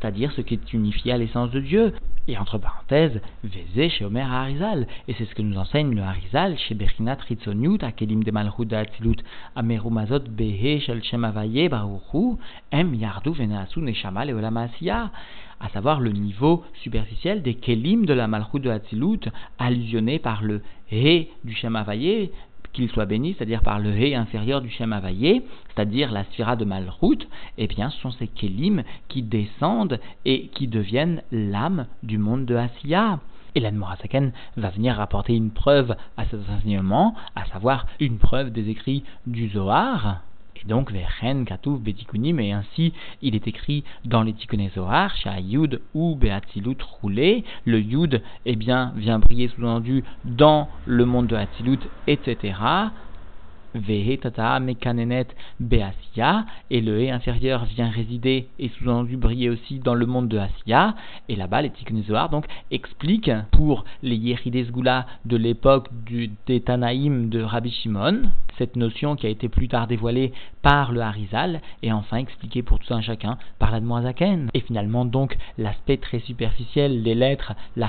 c'est-à-dire 0.00 0.32
ce 0.32 0.40
qui 0.40 0.54
est 0.54 0.72
unifié 0.72 1.12
à 1.12 1.16
l'essence 1.16 1.52
de 1.52 1.60
Dieu. 1.60 1.92
Et 2.26 2.36
entre 2.36 2.58
parenthèses, 2.58 3.20
Vézé 3.44 3.88
chez 3.88 4.04
Omer 4.04 4.28
Harizal. 4.32 4.88
Et 5.06 5.14
c'est 5.16 5.26
ce 5.26 5.34
que 5.36 5.42
nous 5.42 5.56
enseigne 5.56 5.94
le 5.94 6.02
Harizal 6.02 6.58
chez 6.58 6.74
Bechinat 6.74 7.18
Ritzoniut, 7.28 7.78
Akelim 7.82 8.24
de 8.24 8.32
Malchut 8.32 8.74
Atzilut, 8.74 9.22
Amerumazot 9.54 10.24
Behe 10.28 10.80
Shel 10.80 11.04
Shem 11.04 11.22
Avaye 11.22 11.68
Baruchu, 11.68 12.36
Em 12.72 12.94
Yardu 12.94 13.30
Venasu 13.32 13.80
Neshama 13.80 14.24
Leolamasiya 14.24 15.12
à 15.60 15.68
savoir 15.70 16.00
le 16.00 16.10
niveau 16.10 16.64
superficiel 16.82 17.42
des 17.42 17.54
kelim 17.54 18.06
de 18.06 18.12
la 18.12 18.26
Malchut 18.26 18.60
de 18.60 18.70
Hatzilut, 18.70 19.20
allusionné 19.58 20.18
par 20.18 20.42
le 20.42 20.62
He 20.90 21.28
du 21.44 21.54
Shem 21.54 21.82
qu'il 22.72 22.90
soit 22.90 23.06
béni, 23.06 23.34
c'est-à-dire 23.34 23.62
par 23.62 23.78
le 23.78 23.90
He 23.90 24.14
inférieur 24.14 24.60
du 24.60 24.68
Shem 24.68 24.94
c'est-à-dire 25.02 26.12
la 26.12 26.24
Sphira 26.24 26.56
de 26.56 26.64
Malchut, 26.64 27.26
eh 27.56 27.66
bien 27.66 27.90
ce 27.90 28.00
sont 28.00 28.10
ces 28.10 28.28
kelim 28.28 28.82
qui 29.08 29.22
descendent 29.22 29.98
et 30.24 30.48
qui 30.48 30.68
deviennent 30.68 31.22
l'âme 31.32 31.86
du 32.02 32.18
monde 32.18 32.44
de 32.44 32.54
Asiya. 32.54 33.20
Et 33.54 33.60
l'Admorasaken 33.60 34.32
va 34.58 34.68
venir 34.68 34.96
rapporter 34.96 35.34
une 35.34 35.50
preuve 35.50 35.96
à 36.18 36.26
cet 36.26 36.40
enseignement, 36.50 37.14
à 37.34 37.46
savoir 37.46 37.86
une 38.00 38.18
preuve 38.18 38.50
des 38.50 38.68
écrits 38.68 39.02
du 39.26 39.48
Zohar, 39.48 40.20
donc, 40.66 40.92
Vechen, 40.92 41.44
Katouf, 41.44 41.80
Betikunim, 41.80 42.40
et 42.40 42.52
ainsi 42.52 42.92
il 43.22 43.34
est 43.34 43.46
écrit 43.48 43.84
dans 44.04 44.22
les 44.22 44.32
Tikkuné 44.32 44.70
Zohar, 44.74 45.14
Yud 45.38 45.80
ou 45.94 46.16
Beatzilut 46.16 46.78
roulé. 47.00 47.44
Le 47.64 47.80
Yud, 47.80 48.22
eh 48.44 48.56
bien, 48.56 48.92
vient 48.96 49.18
briller 49.18 49.48
sous-entendu 49.48 50.04
dans 50.24 50.68
le 50.84 51.04
monde 51.04 51.26
de 51.26 51.36
Hatzilut, 51.36 51.80
etc. 52.06 52.54
Mekanenet 54.60 55.26
Beasia, 55.60 56.44
et 56.70 56.80
le 56.80 57.00
He 57.02 57.10
inférieur 57.10 57.64
vient 57.64 57.88
résider 57.88 58.48
et 58.58 58.68
sous-entendu 58.68 59.16
briller 59.16 59.50
aussi 59.50 59.78
dans 59.78 59.94
le 59.94 60.06
monde 60.06 60.28
de 60.28 60.38
Asia, 60.38 60.94
et 61.28 61.36
là-bas 61.36 61.62
les 61.62 61.70
Tikkunézoar 61.70 62.28
donc 62.30 62.46
expliquent 62.70 63.32
pour 63.52 63.84
les 64.02 64.16
Yerides 64.16 64.72
Gula 64.72 65.06
de 65.24 65.36
l'époque 65.36 65.88
des 66.46 66.60
Tanaïm 66.60 67.28
de 67.28 67.42
Rabbi 67.42 67.70
Shimon, 67.70 68.22
cette 68.58 68.76
notion 68.76 69.16
qui 69.16 69.26
a 69.26 69.30
été 69.30 69.48
plus 69.48 69.68
tard 69.68 69.86
dévoilée 69.86 70.32
par 70.62 70.92
le 70.92 71.00
Harizal, 71.00 71.60
et 71.82 71.92
enfin 71.92 72.18
expliquée 72.18 72.62
pour 72.62 72.78
tout 72.78 72.94
un 72.94 73.02
chacun 73.02 73.38
par 73.58 73.70
la 73.70 73.80
Zaken. 74.02 74.48
Et 74.54 74.60
finalement 74.60 75.04
donc 75.04 75.36
l'aspect 75.58 75.96
très 75.96 76.20
superficiel 76.20 77.02
des 77.02 77.14
lettres, 77.14 77.54
la 77.76 77.88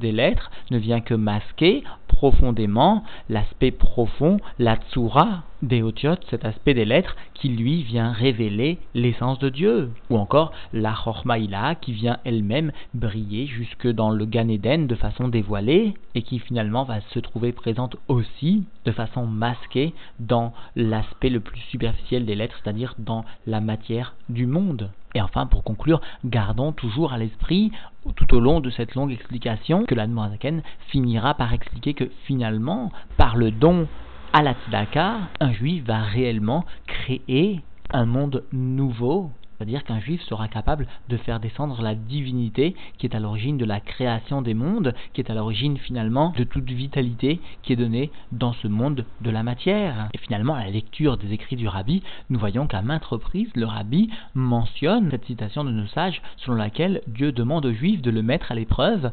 des 0.00 0.12
lettres, 0.12 0.50
ne 0.70 0.78
vient 0.78 1.00
que 1.00 1.14
masquer 1.14 1.84
profondément 2.12 3.02
l'aspect 3.28 3.70
profond, 3.70 4.38
la 4.58 4.76
tsura 4.76 5.42
des 5.62 5.82
cet 6.28 6.44
aspect 6.44 6.74
des 6.74 6.84
lettres 6.84 7.16
qui 7.34 7.48
lui 7.48 7.82
vient 7.82 8.12
révéler 8.12 8.78
l'essence 8.94 9.38
de 9.38 9.48
Dieu. 9.48 9.90
Ou 10.10 10.16
encore 10.16 10.52
la 10.72 10.92
Chormaïla 10.92 11.76
qui 11.76 11.92
vient 11.92 12.18
elle-même 12.24 12.72
briller 12.94 13.46
jusque 13.46 13.86
dans 13.86 14.10
le 14.10 14.26
Gan 14.26 14.48
Eden 14.48 14.86
de 14.86 14.94
façon 14.94 15.28
dévoilée 15.28 15.94
et 16.14 16.22
qui 16.22 16.38
finalement 16.38 16.84
va 16.84 17.00
se 17.00 17.18
trouver 17.20 17.52
présente 17.52 17.96
aussi 18.08 18.64
de 18.84 18.92
façon 18.92 19.26
masquée 19.26 19.94
dans 20.18 20.52
l'aspect 20.76 21.30
le 21.30 21.40
plus 21.40 21.60
superficiel 21.70 22.26
des 22.26 22.34
lettres, 22.34 22.58
c'est-à-dire 22.62 22.94
dans 22.98 23.24
la 23.46 23.60
matière 23.60 24.14
du 24.28 24.46
monde. 24.46 24.90
Et 25.14 25.20
enfin, 25.20 25.46
pour 25.46 25.62
conclure, 25.62 26.00
gardons 26.24 26.72
toujours 26.72 27.12
à 27.12 27.18
l'esprit, 27.18 27.70
tout 28.16 28.34
au 28.34 28.40
long 28.40 28.60
de 28.60 28.70
cette 28.70 28.94
longue 28.94 29.12
explication, 29.12 29.84
que 29.84 29.94
l'Admorazaken 29.94 30.62
finira 30.88 31.34
par 31.34 31.52
expliquer 31.52 31.94
que 31.94 32.10
finalement, 32.24 32.90
par 33.18 33.36
le 33.36 33.50
don 33.50 33.86
à 34.32 34.42
la 34.42 34.54
tzedaka, 34.54 35.28
un 35.40 35.52
juif 35.52 35.84
va 35.84 36.00
réellement 36.02 36.64
créer 36.86 37.60
un 37.92 38.06
monde 38.06 38.44
nouveau. 38.52 39.30
C'est-à-dire 39.56 39.84
qu'un 39.84 40.00
juif 40.00 40.20
sera 40.22 40.48
capable 40.48 40.88
de 41.08 41.16
faire 41.18 41.38
descendre 41.38 41.82
la 41.82 41.94
divinité 41.94 42.74
qui 42.98 43.06
est 43.06 43.14
à 43.14 43.20
l'origine 43.20 43.58
de 43.58 43.64
la 43.64 43.78
création 43.78 44.42
des 44.42 44.54
mondes, 44.54 44.92
qui 45.12 45.20
est 45.20 45.30
à 45.30 45.34
l'origine 45.34 45.76
finalement 45.76 46.32
de 46.36 46.42
toute 46.42 46.68
vitalité 46.68 47.40
qui 47.62 47.74
est 47.74 47.76
donnée 47.76 48.10
dans 48.32 48.54
ce 48.54 48.66
monde 48.66 49.04
de 49.20 49.30
la 49.30 49.44
matière. 49.44 50.08
Et 50.14 50.18
finalement, 50.18 50.54
à 50.54 50.64
la 50.64 50.70
lecture 50.70 51.16
des 51.16 51.32
écrits 51.32 51.56
du 51.56 51.68
rabbi, 51.68 52.02
nous 52.28 52.40
voyons 52.40 52.66
qu'à 52.66 52.82
maintes 52.82 53.04
reprises, 53.04 53.52
le 53.54 53.66
rabbi 53.66 54.10
mentionne 54.34 55.10
cette 55.10 55.26
citation 55.26 55.62
de 55.62 55.70
nos 55.70 55.86
sages 55.86 56.22
selon 56.38 56.56
laquelle 56.56 57.02
Dieu 57.06 57.30
demande 57.30 57.66
aux 57.66 57.74
juifs 57.74 58.02
de 58.02 58.10
le 58.10 58.22
mettre 58.22 58.50
à 58.50 58.56
l'épreuve 58.56 59.12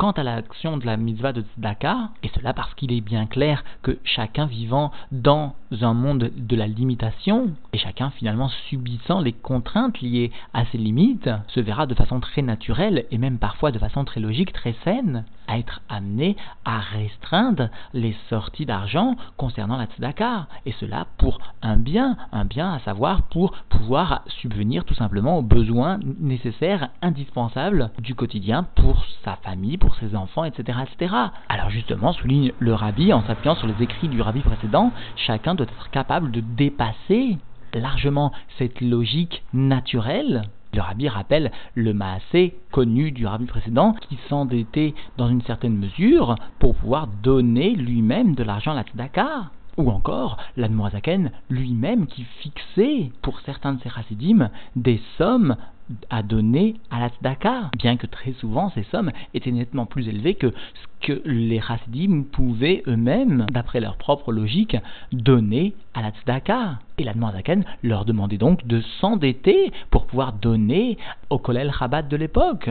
quant 0.00 0.12
à 0.12 0.22
l'action 0.22 0.78
de 0.78 0.86
la 0.86 0.96
mitzvah 0.96 1.34
de 1.34 1.42
Tzedaka, 1.42 2.08
et 2.22 2.30
cela 2.34 2.54
parce 2.54 2.72
qu'il 2.72 2.90
est 2.90 3.02
bien 3.02 3.26
clair 3.26 3.62
que 3.82 3.98
chacun 4.02 4.46
vivant 4.46 4.92
dans 5.12 5.54
un 5.82 5.92
monde 5.92 6.30
de 6.34 6.56
la 6.56 6.66
limitation, 6.66 7.50
et 7.74 7.78
chacun 7.78 8.08
finalement 8.08 8.48
subissant 8.70 9.20
les 9.20 9.34
contraintes 9.34 10.00
liées 10.00 10.32
à 10.54 10.64
ses 10.64 10.78
limites, 10.78 11.28
se 11.48 11.60
verra 11.60 11.84
de 11.84 11.92
façon 11.92 12.18
très 12.18 12.40
naturelle, 12.40 13.04
et 13.10 13.18
même 13.18 13.36
parfois 13.36 13.72
de 13.72 13.78
façon 13.78 14.06
très 14.06 14.20
logique, 14.20 14.54
très 14.54 14.74
saine, 14.84 15.26
à 15.50 15.58
être 15.58 15.80
amené 15.88 16.36
à 16.64 16.78
restreindre 16.78 17.68
les 17.92 18.16
sorties 18.28 18.66
d'argent 18.66 19.16
concernant 19.36 19.76
la 19.76 19.86
tzedaka. 19.86 20.46
Et 20.64 20.72
cela 20.72 21.06
pour 21.18 21.40
un 21.60 21.76
bien, 21.76 22.16
un 22.32 22.44
bien 22.44 22.72
à 22.72 22.78
savoir 22.80 23.22
pour 23.22 23.52
pouvoir 23.68 24.22
subvenir 24.28 24.84
tout 24.84 24.94
simplement 24.94 25.38
aux 25.38 25.42
besoins 25.42 25.98
nécessaires, 26.20 26.90
indispensables 27.02 27.90
du 27.98 28.14
quotidien 28.14 28.64
pour 28.76 29.04
sa 29.24 29.36
famille, 29.36 29.76
pour 29.76 29.96
ses 29.96 30.14
enfants, 30.14 30.44
etc. 30.44 30.78
etc. 30.82 31.14
Alors 31.48 31.70
justement, 31.70 32.12
souligne 32.12 32.52
le 32.60 32.74
rabbi 32.74 33.12
en 33.12 33.22
s'appuyant 33.26 33.56
sur 33.56 33.66
les 33.66 33.82
écrits 33.82 34.08
du 34.08 34.22
rabbi 34.22 34.40
précédent, 34.40 34.92
chacun 35.16 35.54
doit 35.54 35.66
être 35.66 35.90
capable 35.90 36.30
de 36.30 36.40
dépasser 36.40 37.38
largement 37.74 38.32
cette 38.58 38.80
logique 38.80 39.42
naturelle 39.52 40.42
le 40.72 40.80
rabbi 40.80 41.08
rappelle 41.08 41.50
le 41.74 41.92
maasé 41.92 42.54
connu 42.70 43.10
du 43.12 43.26
rabbi 43.26 43.46
précédent 43.46 43.94
qui 44.08 44.18
s'endettait 44.28 44.94
dans 45.16 45.28
une 45.28 45.42
certaine 45.42 45.76
mesure 45.76 46.36
pour 46.58 46.76
pouvoir 46.76 47.08
donner 47.22 47.74
lui-même 47.74 48.34
de 48.34 48.44
l'argent 48.44 48.72
à 48.72 48.76
la 48.76 48.82
tzedaka. 48.82 49.50
Ou 49.76 49.90
encore 49.90 50.36
l'admoazaken 50.56 51.30
lui-même 51.48 52.06
qui 52.06 52.24
fixait 52.40 53.10
pour 53.22 53.40
certains 53.40 53.74
de 53.74 53.80
ses 53.82 53.88
chassidim 53.88 54.50
des 54.76 55.00
sommes 55.16 55.56
à 56.08 56.22
donner 56.22 56.76
à 56.90 57.00
la 57.00 57.08
tzedaka, 57.08 57.70
bien 57.76 57.96
que 57.96 58.06
très 58.06 58.32
souvent 58.34 58.70
ces 58.70 58.84
sommes 58.84 59.10
étaient 59.34 59.50
nettement 59.50 59.86
plus 59.86 60.08
élevées 60.08 60.34
que 60.34 60.50
ce 60.50 61.06
que 61.06 61.22
les 61.24 61.60
chassidim 61.60 62.24
pouvaient 62.30 62.82
eux-mêmes, 62.86 63.46
d'après 63.50 63.80
leur 63.80 63.96
propre 63.96 64.32
logique, 64.32 64.76
donner 65.12 65.74
à 65.94 66.02
la 66.02 66.10
tzedaka. 66.10 66.78
Et 66.98 67.04
la 67.04 67.14
Zaken 67.14 67.64
leur 67.82 68.04
demandait 68.04 68.36
donc 68.36 68.66
de 68.66 68.82
s'endetter 69.00 69.72
pour 69.90 70.06
pouvoir 70.06 70.34
donner 70.34 70.98
au 71.30 71.38
Kolel 71.38 71.72
Chabad 71.72 72.08
de 72.08 72.16
l'époque. 72.16 72.70